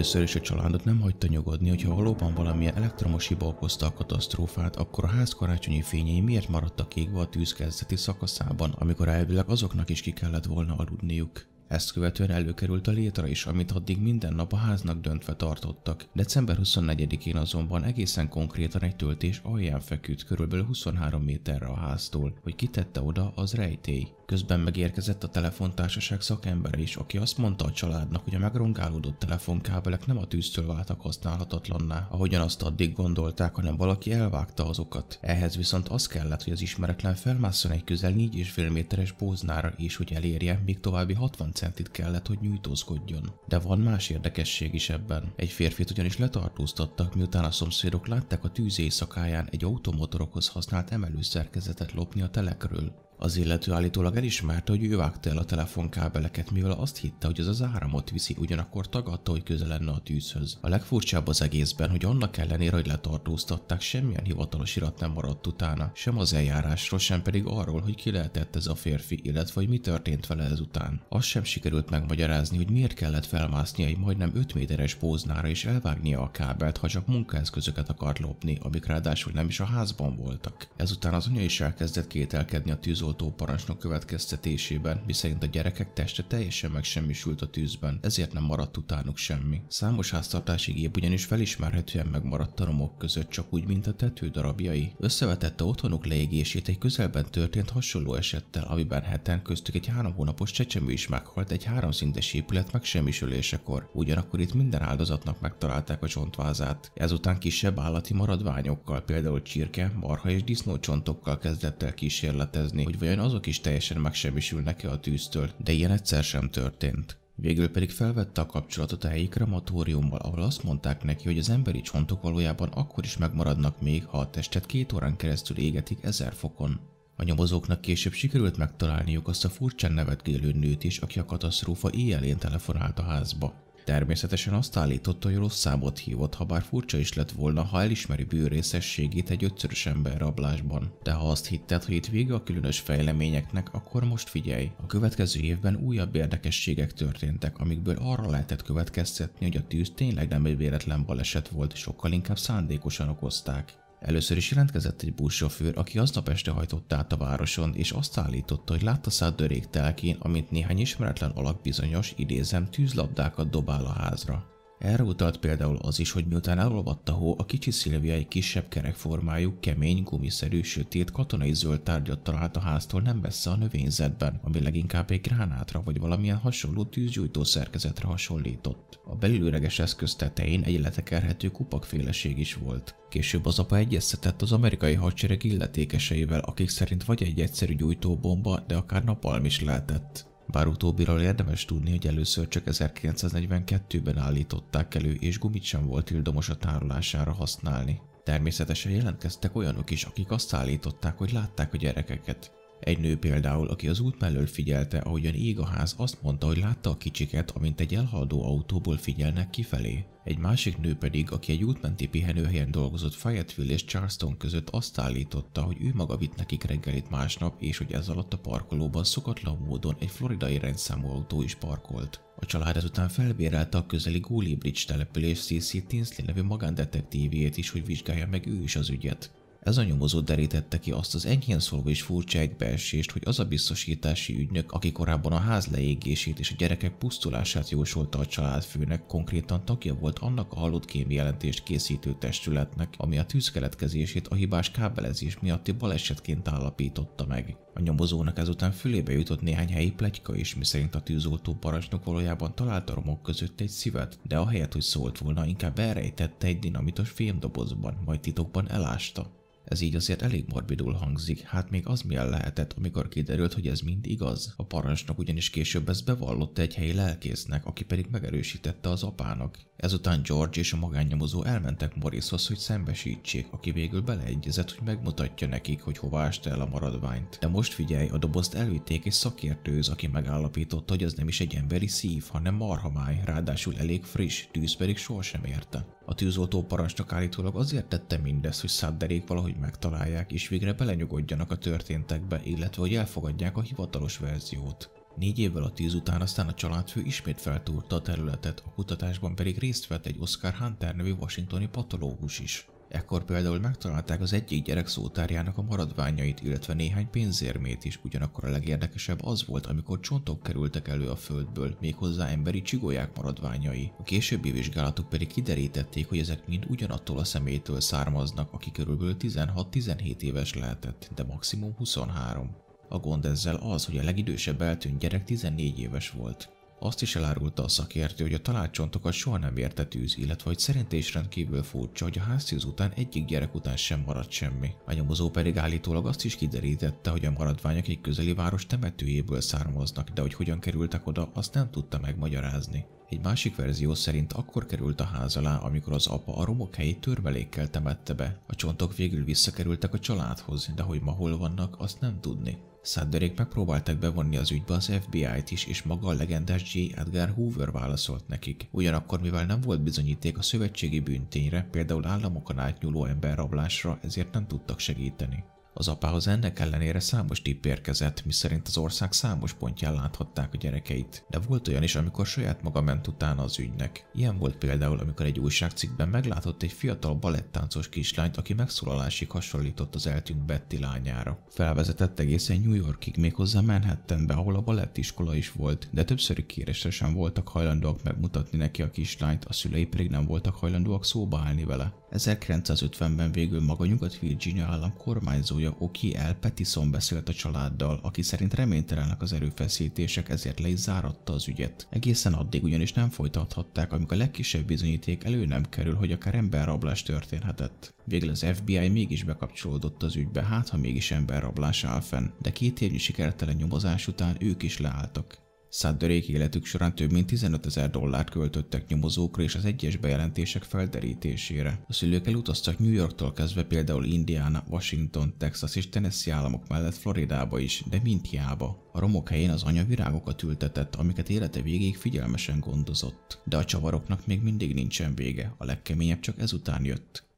Először 0.00 0.22
is 0.22 0.34
a 0.34 0.40
családot 0.40 0.84
nem 0.84 1.00
hagyta 1.00 1.26
nyugodni, 1.26 1.68
hogyha 1.68 1.94
valóban 1.94 2.34
valamilyen 2.34 2.76
elektromos 2.76 3.28
hiba 3.28 3.46
okozta 3.46 3.86
a 3.86 3.92
katasztrófát, 3.92 4.76
akkor 4.76 5.04
a 5.04 5.08
ház 5.08 5.32
karácsonyi 5.32 5.82
fényei 5.82 6.20
miért 6.20 6.48
maradtak 6.48 6.96
égve 6.96 7.20
a 7.20 7.28
tűz 7.28 7.52
kezdeti 7.52 7.96
szakaszában, 7.96 8.70
amikor 8.70 9.08
elvileg 9.08 9.48
azoknak 9.48 9.90
is 9.90 10.00
ki 10.00 10.10
kellett 10.10 10.44
volna 10.44 10.74
aludniuk. 10.76 11.46
Ezt 11.68 11.92
követően 11.92 12.30
előkerült 12.30 12.86
a 12.86 12.90
létra 12.90 13.26
is, 13.26 13.46
amit 13.46 13.72
addig 13.72 14.02
minden 14.02 14.34
nap 14.34 14.52
a 14.52 14.56
háznak 14.56 15.00
döntve 15.00 15.34
tartottak. 15.34 16.06
December 16.14 16.58
24-én 16.62 17.36
azonban 17.36 17.84
egészen 17.84 18.28
konkrétan 18.28 18.82
egy 18.82 18.96
töltés 18.96 19.40
alján 19.44 19.80
feküdt 19.80 20.24
körülbelül 20.24 20.64
23 20.64 21.22
méterre 21.22 21.66
a 21.66 21.76
háztól, 21.76 22.38
hogy 22.42 22.54
kitette 22.54 23.02
oda 23.02 23.32
az 23.34 23.52
rejtély. 23.52 24.08
Közben 24.30 24.60
megérkezett 24.60 25.24
a 25.24 25.28
telefontársaság 25.28 26.20
szakembere 26.20 26.78
is, 26.78 26.96
aki 26.96 27.18
azt 27.18 27.38
mondta 27.38 27.64
a 27.64 27.72
családnak, 27.72 28.24
hogy 28.24 28.34
a 28.34 28.38
megrongálódott 28.38 29.18
telefonkábelek 29.18 30.06
nem 30.06 30.18
a 30.18 30.26
tűztől 30.26 30.66
váltak 30.66 31.00
használhatatlanná, 31.00 32.06
ahogyan 32.10 32.40
azt 32.40 32.62
addig 32.62 32.92
gondolták, 32.92 33.54
hanem 33.54 33.76
valaki 33.76 34.12
elvágta 34.12 34.66
azokat. 34.66 35.18
Ehhez 35.20 35.56
viszont 35.56 35.88
az 35.88 36.06
kellett, 36.06 36.42
hogy 36.42 36.52
az 36.52 36.60
ismeretlen 36.60 37.14
felmásszon 37.14 37.70
egy 37.70 37.84
közel 37.84 38.12
4,5 38.12 38.72
méteres 38.72 39.12
póznára, 39.12 39.72
és 39.76 39.96
hogy 39.96 40.12
elérje, 40.12 40.62
még 40.64 40.80
további 40.80 41.14
60 41.14 41.52
centit 41.52 41.90
kellett, 41.90 42.26
hogy 42.26 42.38
nyújtózkodjon. 42.40 43.32
De 43.48 43.58
van 43.58 43.78
más 43.78 44.08
érdekesség 44.08 44.74
is 44.74 44.90
ebben. 44.90 45.32
Egy 45.36 45.50
férfit 45.50 45.90
ugyanis 45.90 46.18
letartóztattak, 46.18 47.14
miután 47.14 47.44
a 47.44 47.50
szomszédok 47.50 48.06
látták 48.06 48.44
a 48.44 48.50
tűz 48.50 48.78
éjszakáján 48.78 49.48
egy 49.50 49.64
automotorokhoz 49.64 50.48
használt 50.48 50.90
emelőszerkezetet 50.90 51.92
lopni 51.92 52.22
a 52.22 52.28
telekről. 52.28 53.08
Az 53.22 53.36
illető 53.36 53.72
állítólag 53.72 54.16
elismerte, 54.16 54.72
hogy 54.72 54.84
ő 54.84 54.96
vágta 54.96 55.30
el 55.30 55.36
a 55.36 55.44
telefonkábeleket, 55.44 56.50
mivel 56.50 56.70
azt 56.70 56.96
hitte, 56.96 57.26
hogy 57.26 57.40
az 57.40 57.46
az 57.46 57.62
áramot 57.62 58.10
viszi, 58.10 58.36
ugyanakkor 58.38 58.88
tagadta, 58.88 59.30
hogy 59.30 59.42
közel 59.42 59.68
lenne 59.68 59.90
a 59.90 59.98
tűzhöz. 59.98 60.58
A 60.60 60.68
legfurcsább 60.68 61.28
az 61.28 61.42
egészben, 61.42 61.90
hogy 61.90 62.04
annak 62.04 62.36
ellenére, 62.36 62.76
hogy 62.76 62.86
letartóztatták, 62.86 63.80
semmilyen 63.80 64.24
hivatalos 64.24 64.76
irat 64.76 65.00
nem 65.00 65.12
maradt 65.12 65.46
utána, 65.46 65.90
sem 65.94 66.18
az 66.18 66.32
eljárásról, 66.32 67.00
sem 67.00 67.22
pedig 67.22 67.44
arról, 67.46 67.80
hogy 67.80 67.94
ki 67.94 68.10
lehetett 68.10 68.56
ez 68.56 68.66
a 68.66 68.74
férfi, 68.74 69.20
illetve 69.22 69.60
hogy 69.60 69.68
mi 69.68 69.78
történt 69.78 70.26
vele 70.26 70.44
ezután. 70.44 71.00
Azt 71.08 71.26
sem 71.26 71.44
sikerült 71.44 71.90
megmagyarázni, 71.90 72.56
hogy 72.56 72.70
miért 72.70 72.94
kellett 72.94 73.26
felmászni 73.26 73.84
egy 73.84 73.98
majdnem 73.98 74.32
5 74.34 74.54
méteres 74.54 74.94
póznára 74.94 75.48
és 75.48 75.64
elvágnia 75.64 76.20
a 76.22 76.30
kábelt, 76.30 76.76
ha 76.76 76.88
csak 76.88 77.06
munkaeszközöket 77.06 77.88
akart 77.88 78.18
lopni, 78.18 78.58
amik 78.62 78.86
ráadásul 78.86 79.32
nem 79.32 79.48
is 79.48 79.60
a 79.60 79.64
házban 79.64 80.16
voltak. 80.16 80.68
Ezután 80.76 81.14
az 81.14 81.26
anya 81.26 81.42
is 81.42 81.60
elkezdett 81.60 82.06
kételkedni 82.06 82.70
a 82.70 82.78
tűz 82.78 83.08
tűzoltó 83.10 83.36
parancsnok 83.36 83.78
következtetésében, 83.78 85.02
miszerint 85.06 85.42
a 85.42 85.46
gyerekek 85.46 85.92
teste 85.92 86.22
teljesen 86.22 86.70
megsemmisült 86.70 87.42
a 87.42 87.50
tűzben, 87.50 87.98
ezért 88.02 88.32
nem 88.32 88.42
maradt 88.42 88.76
utánuk 88.76 89.16
semmi. 89.16 89.60
Számos 89.68 90.10
háztartási 90.10 90.72
gép 90.72 90.96
ugyanis 90.96 91.24
felismerhetően 91.24 92.06
megmaradt 92.06 92.60
a 92.60 92.64
romok 92.64 92.98
között, 92.98 93.28
csak 93.28 93.52
úgy, 93.52 93.66
mint 93.66 93.86
a 93.86 93.92
tető 93.92 94.28
darabjai. 94.28 94.92
Összevetette 94.98 95.64
otthonuk 95.64 96.06
leégését 96.06 96.68
egy 96.68 96.78
közelben 96.78 97.26
történt 97.30 97.70
hasonló 97.70 98.14
esettel, 98.14 98.64
amiben 98.64 99.02
heten 99.02 99.42
köztük 99.42 99.74
egy 99.74 99.86
három 99.86 100.12
hónapos 100.12 100.50
csecsemő 100.50 100.90
is 100.90 101.08
meghalt 101.08 101.50
egy 101.50 101.64
háromszintes 101.64 102.32
épület 102.32 102.72
megsemmisülésekor. 102.72 103.90
Ugyanakkor 103.92 104.40
itt 104.40 104.54
minden 104.54 104.82
áldozatnak 104.82 105.40
megtalálták 105.40 106.02
a 106.02 106.08
csontvázát. 106.08 106.90
Ezután 106.94 107.38
kisebb 107.38 107.78
állati 107.78 108.14
maradványokkal, 108.14 109.00
például 109.00 109.42
csirke, 109.42 109.92
marha 110.00 110.30
és 110.30 110.44
disznócsontokkal 110.44 111.38
kezdett 111.38 111.82
el 111.82 111.94
kísérletezni, 111.94 112.84
hogy 112.84 112.98
vajon 113.00 113.18
azok 113.18 113.46
is 113.46 113.60
teljesen 113.60 114.00
megsemmisülnek-e 114.00 114.90
a 114.90 115.00
tűztől, 115.00 115.50
de 115.56 115.72
ilyen 115.72 115.90
egyszer 115.90 116.22
sem 116.22 116.50
történt. 116.50 117.18
Végül 117.34 117.70
pedig 117.70 117.90
felvette 117.90 118.40
a 118.40 118.46
kapcsolatot 118.46 119.04
a 119.04 119.08
helyi 119.08 119.28
krematóriummal, 119.28 120.18
ahol 120.18 120.42
azt 120.42 120.62
mondták 120.62 121.02
neki, 121.02 121.24
hogy 121.24 121.38
az 121.38 121.50
emberi 121.50 121.80
csontok 121.80 122.22
valójában 122.22 122.68
akkor 122.68 123.04
is 123.04 123.16
megmaradnak 123.16 123.80
még, 123.80 124.04
ha 124.04 124.18
a 124.18 124.30
testet 124.30 124.66
két 124.66 124.92
órán 124.92 125.16
keresztül 125.16 125.58
égetik 125.58 126.02
ezer 126.02 126.32
fokon. 126.32 126.80
A 127.16 127.22
nyomozóknak 127.22 127.80
később 127.80 128.12
sikerült 128.12 128.56
megtalálniuk 128.56 129.28
azt 129.28 129.44
a 129.44 129.48
furcsán 129.48 129.92
nevetgélő 129.92 130.52
nőt 130.52 130.84
is, 130.84 130.98
aki 130.98 131.18
a 131.18 131.24
katasztrófa 131.24 131.90
éjjelén 131.92 132.38
telefonált 132.38 132.98
a 132.98 133.02
házba. 133.02 133.69
Természetesen 133.90 134.54
azt 134.54 134.76
állította, 134.76 135.28
hogy 135.28 135.36
rossz 135.36 135.58
számot 135.58 135.98
hívott, 135.98 136.34
ha 136.34 136.44
bár 136.44 136.62
furcsa 136.62 136.98
is 136.98 137.14
lett 137.14 137.30
volna, 137.30 137.62
ha 137.62 137.82
elismeri 137.82 138.24
bőrészességét 138.24 139.30
egy 139.30 139.44
ötszörös 139.44 139.86
ember 139.86 140.18
rablásban. 140.18 140.92
De 141.02 141.12
ha 141.12 141.30
azt 141.30 141.46
hitted, 141.46 141.84
hogy 141.84 141.94
itt 141.94 142.06
vége 142.06 142.34
a 142.34 142.42
különös 142.42 142.78
fejleményeknek, 142.78 143.74
akkor 143.74 144.04
most 144.04 144.28
figyelj. 144.28 144.70
A 144.76 144.86
következő 144.86 145.40
évben 145.40 145.76
újabb 145.76 146.14
érdekességek 146.14 146.92
történtek, 146.92 147.58
amikből 147.58 147.96
arra 148.00 148.30
lehetett 148.30 148.62
következtetni, 148.62 149.46
hogy 149.46 149.56
a 149.56 149.66
tűz 149.66 149.92
tényleg 149.94 150.28
nem 150.28 150.44
egy 150.44 150.56
véletlen 150.56 151.04
baleset 151.04 151.48
volt, 151.48 151.76
sokkal 151.76 152.12
inkább 152.12 152.38
szándékosan 152.38 153.08
okozták. 153.08 153.79
Először 154.00 154.36
is 154.36 154.50
jelentkezett 154.50 155.02
egy 155.02 155.14
buszsofőr, 155.14 155.78
aki 155.78 155.98
aznap 155.98 156.28
este 156.28 156.50
hajtott 156.50 156.92
át 156.92 157.12
a 157.12 157.16
városon, 157.16 157.74
és 157.74 157.90
azt 157.90 158.18
állította, 158.18 158.72
hogy 158.72 158.82
látta 158.82 159.10
száddörék 159.10 159.66
telkén, 159.66 160.16
amint 160.18 160.50
néhány 160.50 160.78
ismeretlen 160.78 161.30
alak 161.30 161.62
bizonyos, 161.62 162.12
idézem, 162.16 162.70
tűzlabdákat 162.70 163.50
dobál 163.50 163.84
a 163.84 163.92
házra. 163.92 164.49
Erre 164.80 165.02
utalt 165.02 165.38
például 165.38 165.76
az 165.76 165.98
is, 165.98 166.10
hogy 166.10 166.26
miután 166.26 166.58
elolvadt 166.58 167.08
a 167.08 167.12
hó, 167.12 167.34
a 167.38 167.46
kicsi 167.46 167.70
Szilvia 167.70 168.14
egy 168.14 168.28
kisebb 168.28 168.68
kerekformájú, 168.68 169.56
kemény, 169.60 170.02
gumiszerű, 170.02 170.62
sötét 170.62 171.10
katonai 171.10 171.54
zöld 171.54 171.80
tárgyat 171.80 172.18
talált 172.22 172.56
a 172.56 172.60
háztól 172.60 173.00
nem 173.00 173.16
messze 173.16 173.50
a 173.50 173.56
növényzetben, 173.56 174.40
ami 174.42 174.60
leginkább 174.60 175.10
egy 175.10 175.20
gránátra 175.20 175.82
vagy 175.82 176.00
valamilyen 176.00 176.36
hasonló 176.36 176.84
tűzgyújtó 176.84 177.44
szerkezetre 177.44 178.06
hasonlított. 178.06 179.00
A 179.04 179.14
belülőreges 179.14 179.78
eszköz 179.78 180.14
tetején 180.14 180.62
egy 180.62 180.80
letekerhető 180.80 181.48
kupakféleség 181.48 182.38
is 182.38 182.54
volt. 182.54 182.94
Később 183.08 183.46
az 183.46 183.58
apa 183.58 183.76
egyeztetett 183.76 184.42
az 184.42 184.52
amerikai 184.52 184.94
hadsereg 184.94 185.44
illetékeseivel, 185.44 186.40
akik 186.40 186.68
szerint 186.68 187.04
vagy 187.04 187.22
egy 187.22 187.40
egyszerű 187.40 187.74
gyújtóbomba, 187.74 188.64
de 188.66 188.76
akár 188.76 189.04
napalm 189.04 189.44
is 189.44 189.60
lehetett. 189.60 190.29
Bár 190.52 190.66
utóbbiról 190.66 191.20
érdemes 191.20 191.64
tudni, 191.64 191.90
hogy 191.90 192.06
először 192.06 192.48
csak 192.48 192.62
1942-ben 192.66 194.18
állították 194.18 194.94
elő, 194.94 195.12
és 195.12 195.38
gumit 195.38 195.62
sem 195.62 195.86
volt 195.86 196.10
ildomos 196.10 196.48
a 196.48 196.56
tárolására 196.56 197.32
használni. 197.32 198.00
Természetesen 198.24 198.92
jelentkeztek 198.92 199.56
olyanok 199.56 199.90
is, 199.90 200.04
akik 200.04 200.30
azt 200.30 200.54
állították, 200.54 201.18
hogy 201.18 201.32
látták 201.32 201.74
a 201.74 201.76
gyerekeket. 201.76 202.59
Egy 202.80 202.98
nő 202.98 203.16
például, 203.16 203.68
aki 203.68 203.88
az 203.88 204.00
út 204.00 204.20
mellől 204.20 204.46
figyelte, 204.46 204.98
ahogyan 204.98 205.34
ég 205.34 205.58
a 205.58 205.66
ház, 205.66 205.94
azt 205.96 206.22
mondta, 206.22 206.46
hogy 206.46 206.58
látta 206.58 206.90
a 206.90 206.96
kicsiket, 206.96 207.50
amint 207.50 207.80
egy 207.80 207.94
elhaladó 207.94 208.44
autóból 208.44 208.96
figyelnek 208.96 209.50
kifelé. 209.50 210.04
Egy 210.24 210.38
másik 210.38 210.78
nő 210.78 210.94
pedig, 210.94 211.32
aki 211.32 211.52
egy 211.52 211.64
útmenti 211.64 212.06
pihenőhelyen 212.06 212.70
dolgozott 212.70 213.14
Fayetteville 213.14 213.72
és 213.72 213.84
Charleston 213.84 214.36
között 214.36 214.68
azt 214.68 214.98
állította, 214.98 215.62
hogy 215.62 215.76
ő 215.80 215.90
maga 215.94 216.16
vitt 216.16 216.36
nekik 216.36 216.64
reggelit 216.64 217.10
másnap, 217.10 217.62
és 217.62 217.78
hogy 217.78 217.92
ez 217.92 218.08
alatt 218.08 218.32
a 218.32 218.38
parkolóban 218.38 219.04
szokatlan 219.04 219.58
módon 219.66 219.96
egy 219.98 220.10
floridai 220.10 220.58
rendszámú 220.58 221.08
autó 221.08 221.42
is 221.42 221.54
parkolt. 221.54 222.20
A 222.36 222.46
család 222.46 222.76
ezután 222.76 223.08
felbérelte 223.08 223.78
a 223.78 223.86
közeli 223.86 224.18
Gully 224.18 224.54
Bridge 224.54 224.80
település 224.86 225.40
C.C. 225.40 225.86
Tinsley 225.86 226.26
nevű 226.26 226.42
magándetektívjét 226.42 227.56
is, 227.56 227.70
hogy 227.70 227.86
vizsgálja 227.86 228.26
meg 228.26 228.46
ő 228.46 228.62
is 228.62 228.76
az 228.76 228.88
ügyet. 228.88 229.39
Ez 229.60 229.76
a 229.76 229.82
nyomozó 229.82 230.20
derítette 230.20 230.78
ki 230.78 230.90
azt 230.90 231.14
az 231.14 231.26
enyhén 231.26 231.58
szólva 231.58 231.90
is 231.90 232.02
furcsa 232.02 232.38
egybeesést, 232.38 233.10
hogy 233.10 233.22
az 233.24 233.38
a 233.38 233.44
biztosítási 233.44 234.38
ügynök, 234.38 234.72
aki 234.72 234.92
korábban 234.92 235.32
a 235.32 235.38
ház 235.38 235.66
leégését 235.66 236.38
és 236.38 236.50
a 236.50 236.54
gyerekek 236.58 236.98
pusztulását 236.98 237.70
jósolta 237.70 238.18
a 238.18 238.26
családfőnek, 238.26 239.06
konkrétan 239.06 239.64
tagja 239.64 239.94
volt 239.94 240.18
annak 240.18 240.52
a 240.52 240.58
halott 240.58 240.84
kém 240.84 241.10
jelentést 241.10 241.62
készítő 241.62 242.16
testületnek, 242.18 242.94
ami 242.96 243.18
a 243.18 243.24
tűz 243.24 243.50
keletkezését 243.50 244.28
a 244.28 244.34
hibás 244.34 244.70
kábelezés 244.70 245.38
miatti 245.40 245.72
balesetként 245.72 246.48
állapította 246.48 247.26
meg. 247.26 247.56
A 247.80 247.82
nyomozónak 247.82 248.38
ezután 248.38 248.72
fülébe 248.72 249.12
jutott 249.12 249.40
néhány 249.40 249.72
helyi 249.72 249.90
plegyka 249.90 250.36
is, 250.36 250.54
miszerint 250.54 250.94
a 250.94 251.00
tűzoltó 251.00 251.54
parancsnok 251.54 252.04
valójában 252.04 252.54
talált 252.54 252.90
a 252.90 252.94
romok 252.94 253.22
között 253.22 253.60
egy 253.60 253.68
szívet, 253.68 254.18
de 254.22 254.36
ahelyett, 254.36 254.72
hogy 254.72 254.82
szólt 254.82 255.18
volna, 255.18 255.46
inkább 255.46 255.78
elrejtette 255.78 256.46
egy 256.46 256.58
dinamitos 256.58 257.08
fémdobozban, 257.08 257.98
majd 258.04 258.20
titokban 258.20 258.70
elásta. 258.70 259.30
Ez 259.70 259.80
így 259.80 259.94
azért 259.94 260.22
elég 260.22 260.44
morbidul 260.52 260.92
hangzik, 260.92 261.40
hát 261.40 261.70
még 261.70 261.86
az 261.86 262.02
milyen 262.02 262.28
lehetett, 262.28 262.72
amikor 262.72 263.08
kiderült, 263.08 263.52
hogy 263.52 263.66
ez 263.66 263.80
mind 263.80 264.06
igaz. 264.06 264.54
A 264.56 264.64
parancsnok 264.64 265.18
ugyanis 265.18 265.50
később 265.50 265.88
ezt 265.88 266.04
bevallotta 266.04 266.62
egy 266.62 266.74
helyi 266.74 266.92
lelkésznek, 266.92 267.66
aki 267.66 267.84
pedig 267.84 268.06
megerősítette 268.10 268.88
az 268.88 269.02
apának. 269.02 269.58
Ezután 269.76 270.22
George 270.22 270.60
és 270.60 270.72
a 270.72 270.76
magánnyomozó 270.76 271.44
elmentek 271.44 271.94
Morrishoz, 271.96 272.46
hogy 272.46 272.56
szembesítsék, 272.56 273.46
aki 273.50 273.70
végül 273.70 274.00
beleegyezett, 274.00 274.70
hogy 274.70 274.86
megmutatja 274.86 275.48
nekik, 275.48 275.80
hogy 275.80 275.98
hova 275.98 276.20
ásta 276.20 276.50
el 276.50 276.60
a 276.60 276.68
maradványt. 276.68 277.38
De 277.40 277.48
most 277.48 277.72
figyelj, 277.72 278.08
a 278.08 278.18
dobozt 278.18 278.54
elvitték 278.54 279.06
egy 279.06 279.12
szakértőz, 279.12 279.88
aki 279.88 280.06
megállapította, 280.06 280.92
hogy 280.92 281.02
ez 281.02 281.12
nem 281.12 281.28
is 281.28 281.40
egy 281.40 281.54
emberi 281.54 281.86
szív, 281.86 282.24
hanem 282.28 282.54
marhamáj, 282.54 283.20
ráadásul 283.24 283.76
elég 283.76 284.04
friss, 284.04 284.46
tűz 284.50 284.76
pedig 284.76 284.96
sohasem 284.96 285.44
érte. 285.44 285.98
A 286.10 286.14
tűzoltó 286.14 286.62
parancsnok 286.62 287.12
állítólag 287.12 287.56
azért 287.56 287.86
tette 287.86 288.18
mindezt, 288.18 288.60
hogy 288.60 288.70
Szádderék 288.70 289.26
valahogy 289.26 289.56
megtalálják, 289.56 290.32
és 290.32 290.48
végre 290.48 290.72
belenyugodjanak 290.72 291.50
a 291.50 291.56
történtekbe, 291.56 292.40
illetve 292.44 292.82
hogy 292.82 292.94
elfogadják 292.94 293.56
a 293.56 293.60
hivatalos 293.60 294.18
verziót. 294.18 294.90
Négy 295.16 295.38
évvel 295.38 295.62
a 295.62 295.72
tűz 295.72 295.94
után 295.94 296.20
aztán 296.20 296.48
a 296.48 296.54
családfő 296.54 297.00
ismét 297.00 297.40
feltúrta 297.40 297.96
a 297.96 298.02
területet, 298.02 298.62
a 298.66 298.70
kutatásban 298.70 299.34
pedig 299.34 299.58
részt 299.58 299.86
vett 299.86 300.06
egy 300.06 300.16
Oscar 300.20 300.52
Hunter 300.52 300.96
nevű 300.96 301.12
washingtoni 301.12 301.68
patológus 301.68 302.38
is. 302.38 302.68
Ekkor 302.90 303.24
például 303.24 303.58
megtalálták 303.58 304.20
az 304.20 304.32
egyik 304.32 304.64
gyerek 304.64 304.88
szótárjának 304.88 305.58
a 305.58 305.62
maradványait, 305.62 306.40
illetve 306.40 306.74
néhány 306.74 307.10
pénzérmét 307.10 307.84
is, 307.84 308.00
ugyanakkor 308.04 308.44
a 308.44 308.50
legérdekesebb 308.50 309.24
az 309.24 309.46
volt, 309.46 309.66
amikor 309.66 310.00
csontok 310.00 310.42
kerültek 310.42 310.88
elő 310.88 311.08
a 311.08 311.16
földből, 311.16 311.76
méghozzá 311.80 312.26
emberi 312.26 312.62
csigolyák 312.62 313.16
maradványai. 313.16 313.92
A 313.98 314.02
későbbi 314.02 314.50
vizsgálatok 314.50 315.08
pedig 315.08 315.28
kiderítették, 315.28 316.08
hogy 316.08 316.18
ezek 316.18 316.46
mind 316.46 316.66
ugyanattól 316.68 317.18
a 317.18 317.24
személytől 317.24 317.80
származnak, 317.80 318.52
aki 318.52 318.70
körülbelül 318.70 319.16
16-17 319.18 320.20
éves 320.20 320.54
lehetett, 320.54 321.10
de 321.14 321.24
maximum 321.24 321.74
23. 321.76 322.56
A 322.88 322.98
gond 322.98 323.24
ezzel 323.24 323.56
az, 323.56 323.84
hogy 323.84 323.98
a 323.98 324.04
legidősebb 324.04 324.62
eltűnt 324.62 324.98
gyerek 324.98 325.24
14 325.24 325.78
éves 325.78 326.10
volt. 326.10 326.59
Azt 326.82 327.02
is 327.02 327.16
elárulta 327.16 327.64
a 327.64 327.68
szakértő, 327.68 328.24
hogy 328.24 328.34
a 328.34 328.40
talált 328.40 328.70
csontokat 328.70 329.12
soha 329.12 329.38
nem 329.38 329.56
érte 329.56 329.86
tűz, 329.86 330.18
illetve 330.18 330.48
hogy 330.48 330.58
szerint 330.58 330.92
is 330.92 331.14
rendkívül 331.14 331.62
furcsa, 331.62 332.04
hogy 332.04 332.18
a 332.18 332.22
háztűz 332.22 332.64
után 332.64 332.92
egyik 332.92 333.24
gyerek 333.24 333.54
után 333.54 333.76
sem 333.76 334.02
maradt 334.06 334.30
semmi. 334.30 334.70
A 334.86 334.92
nyomozó 334.92 335.30
pedig 335.30 335.58
állítólag 335.58 336.06
azt 336.06 336.24
is 336.24 336.36
kiderítette, 336.36 337.10
hogy 337.10 337.24
a 337.24 337.30
maradványok 337.30 337.88
egy 337.88 338.00
közeli 338.00 338.34
város 338.34 338.66
temetőjéből 338.66 339.40
származnak, 339.40 340.08
de 340.08 340.20
hogy 340.20 340.34
hogyan 340.34 340.58
kerültek 340.58 341.06
oda, 341.06 341.30
azt 341.34 341.54
nem 341.54 341.70
tudta 341.70 341.98
megmagyarázni. 341.98 342.84
Egy 343.08 343.20
másik 343.20 343.56
verzió 343.56 343.94
szerint 343.94 344.32
akkor 344.32 344.66
került 344.66 345.00
a 345.00 345.04
ház 345.04 345.36
alá, 345.36 345.56
amikor 345.56 345.92
az 345.92 346.06
apa 346.06 346.36
a 346.36 346.44
romok 346.44 346.74
helyét 346.74 347.00
törmelékkel 347.00 347.70
temette 347.70 348.14
be. 348.14 348.40
A 348.46 348.54
csontok 348.54 348.96
végül 348.96 349.24
visszakerültek 349.24 349.94
a 349.94 349.98
családhoz, 349.98 350.70
de 350.74 350.82
hogy 350.82 351.00
ma 351.00 351.12
hol 351.12 351.38
vannak, 351.38 351.74
azt 351.78 352.00
nem 352.00 352.20
tudni. 352.20 352.58
Szádderék 352.82 353.38
megpróbálták 353.38 353.98
bevonni 353.98 354.36
az 354.36 354.50
ügybe 354.50 354.74
az 354.74 354.92
FBI-t 355.00 355.50
is, 355.50 355.66
és 355.66 355.82
maga 355.82 356.08
a 356.08 356.12
legendás 356.12 356.74
J. 356.74 356.92
Edgar 356.96 357.30
Hoover 357.30 357.70
válaszolt 357.70 358.28
nekik. 358.28 358.68
Ugyanakkor, 358.70 359.20
mivel 359.20 359.46
nem 359.46 359.60
volt 359.60 359.82
bizonyíték 359.82 360.38
a 360.38 360.42
szövetségi 360.42 361.00
bűntényre, 361.00 361.68
például 361.70 362.06
államokon 362.06 362.58
átnyúló 362.58 363.04
emberrablásra, 363.04 363.98
ezért 364.02 364.32
nem 364.32 364.46
tudtak 364.46 364.78
segíteni. 364.78 365.44
Az 365.74 365.88
apához 365.88 366.26
ennek 366.26 366.58
ellenére 366.58 367.00
számos 367.00 367.42
tipp 367.42 367.64
érkezett, 367.64 368.24
miszerint 368.24 368.68
az 368.68 368.76
ország 368.76 369.12
számos 369.12 369.52
pontján 369.52 369.94
láthatták 369.94 370.54
a 370.54 370.56
gyerekeit, 370.56 371.24
de 371.30 371.38
volt 371.38 371.68
olyan 371.68 371.82
is, 371.82 371.94
amikor 371.94 372.26
saját 372.26 372.62
maga 372.62 372.80
ment 372.80 373.06
utána 373.06 373.42
az 373.42 373.58
ügynek. 373.58 374.08
Ilyen 374.14 374.38
volt 374.38 374.56
például, 374.56 374.98
amikor 374.98 375.26
egy 375.26 375.38
újságcikkben 375.38 376.08
meglátott 376.08 376.62
egy 376.62 376.72
fiatal 376.72 377.14
balettáncos 377.14 377.88
kislányt, 377.88 378.36
aki 378.36 378.54
megszólalásig 378.54 379.30
hasonlított 379.30 379.94
az 379.94 380.06
eltűnt 380.06 380.44
Betty 380.44 380.78
lányára. 380.80 381.38
Felvezetett 381.48 382.18
egészen 382.18 382.60
New 382.60 382.74
Yorkig, 382.74 383.16
méghozzá 383.16 383.60
Manhattanbe, 383.60 384.34
ahol 384.34 384.56
a 384.56 384.62
balettiskola 384.62 385.34
is 385.36 385.52
volt, 385.52 385.88
de 385.90 386.04
többszöri 386.04 386.46
kérésre 386.46 386.90
sem 386.90 387.14
voltak 387.14 387.48
hajlandóak 387.48 388.02
megmutatni 388.02 388.58
neki 388.58 388.82
a 388.82 388.90
kislányt, 388.90 389.44
a 389.44 389.52
szülei 389.52 389.86
pedig 389.86 390.10
nem 390.10 390.26
voltak 390.26 390.54
hajlandóak 390.54 391.04
szóba 391.04 391.38
állni 391.38 391.64
vele. 391.64 391.99
1950-ben 392.12 393.32
végül 393.32 393.60
maga 393.60 393.86
Nyugat-Virginia 393.86 394.66
állam 394.66 394.96
kormányzója 394.96 395.74
Oki 395.78 396.10
L. 396.10 396.32
Pettison 396.40 396.90
beszélt 396.90 397.28
a 397.28 397.32
családdal, 397.32 397.98
aki 398.02 398.22
szerint 398.22 398.54
reménytelenek 398.54 399.22
az 399.22 399.32
erőfeszítések, 399.32 400.28
ezért 400.28 400.60
le 400.60 400.68
is 400.68 400.78
záratta 400.78 401.32
az 401.32 401.48
ügyet. 401.48 401.86
Egészen 401.90 402.32
addig 402.32 402.62
ugyanis 402.62 402.92
nem 402.92 403.08
folytathatták, 403.08 403.92
amikor 403.92 404.16
a 404.16 404.18
legkisebb 404.18 404.64
bizonyíték 404.64 405.24
elő 405.24 405.46
nem 405.46 405.68
kerül, 405.68 405.94
hogy 405.94 406.12
akár 406.12 406.34
emberrablás 406.34 407.02
történhetett. 407.02 407.94
Végül 408.04 408.30
az 408.30 408.46
FBI 408.54 408.88
mégis 408.88 409.24
bekapcsolódott 409.24 410.02
az 410.02 410.16
ügybe, 410.16 410.44
hát 410.44 410.68
ha 410.68 410.76
mégis 410.76 411.10
emberrablás 411.10 411.84
áll 411.84 412.00
fenn, 412.00 412.30
de 412.42 412.52
két 412.52 412.80
évnyi 412.80 412.98
sikertelen 412.98 413.56
nyomozás 413.56 414.06
után 414.06 414.36
ők 414.38 414.62
is 414.62 414.78
leálltak. 414.78 415.49
Szádderék 415.70 416.28
életük 416.28 416.64
során 416.64 416.94
több 416.94 417.12
mint 417.12 417.26
15 417.26 417.66
ezer 417.66 417.90
dollárt 417.90 418.30
költöttek 418.30 418.88
nyomozókra 418.88 419.42
és 419.42 419.54
az 419.54 419.64
egyes 419.64 419.96
bejelentések 419.96 420.62
felderítésére. 420.62 421.84
A 421.88 421.92
szülők 421.92 422.26
elutaztak 422.26 422.78
New 422.78 422.92
Yorktól 422.92 423.32
kezdve 423.32 423.64
például 423.64 424.04
Indiana, 424.04 424.64
Washington, 424.68 425.34
Texas 425.38 425.76
és 425.76 425.88
Tennessee 425.88 426.34
államok 426.34 426.68
mellett 426.68 426.94
Floridába 426.94 427.58
is, 427.58 427.82
de 427.90 428.00
mind 428.02 428.24
hiába. 428.24 428.90
A 428.92 429.00
romok 429.00 429.28
helyén 429.28 429.50
az 429.50 429.62
anya 429.62 429.84
virágokat 429.84 430.42
ültetett, 430.42 430.94
amiket 430.94 431.28
élete 431.28 431.62
végéig 431.62 431.96
figyelmesen 431.96 432.60
gondozott. 432.60 433.38
De 433.44 433.56
a 433.56 433.64
csavaroknak 433.64 434.26
még 434.26 434.42
mindig 434.42 434.74
nincsen 434.74 435.14
vége, 435.14 435.54
a 435.58 435.64
legkeményebb 435.64 436.20
csak 436.20 436.38
ezután 436.38 436.84
jött. 436.84 437.29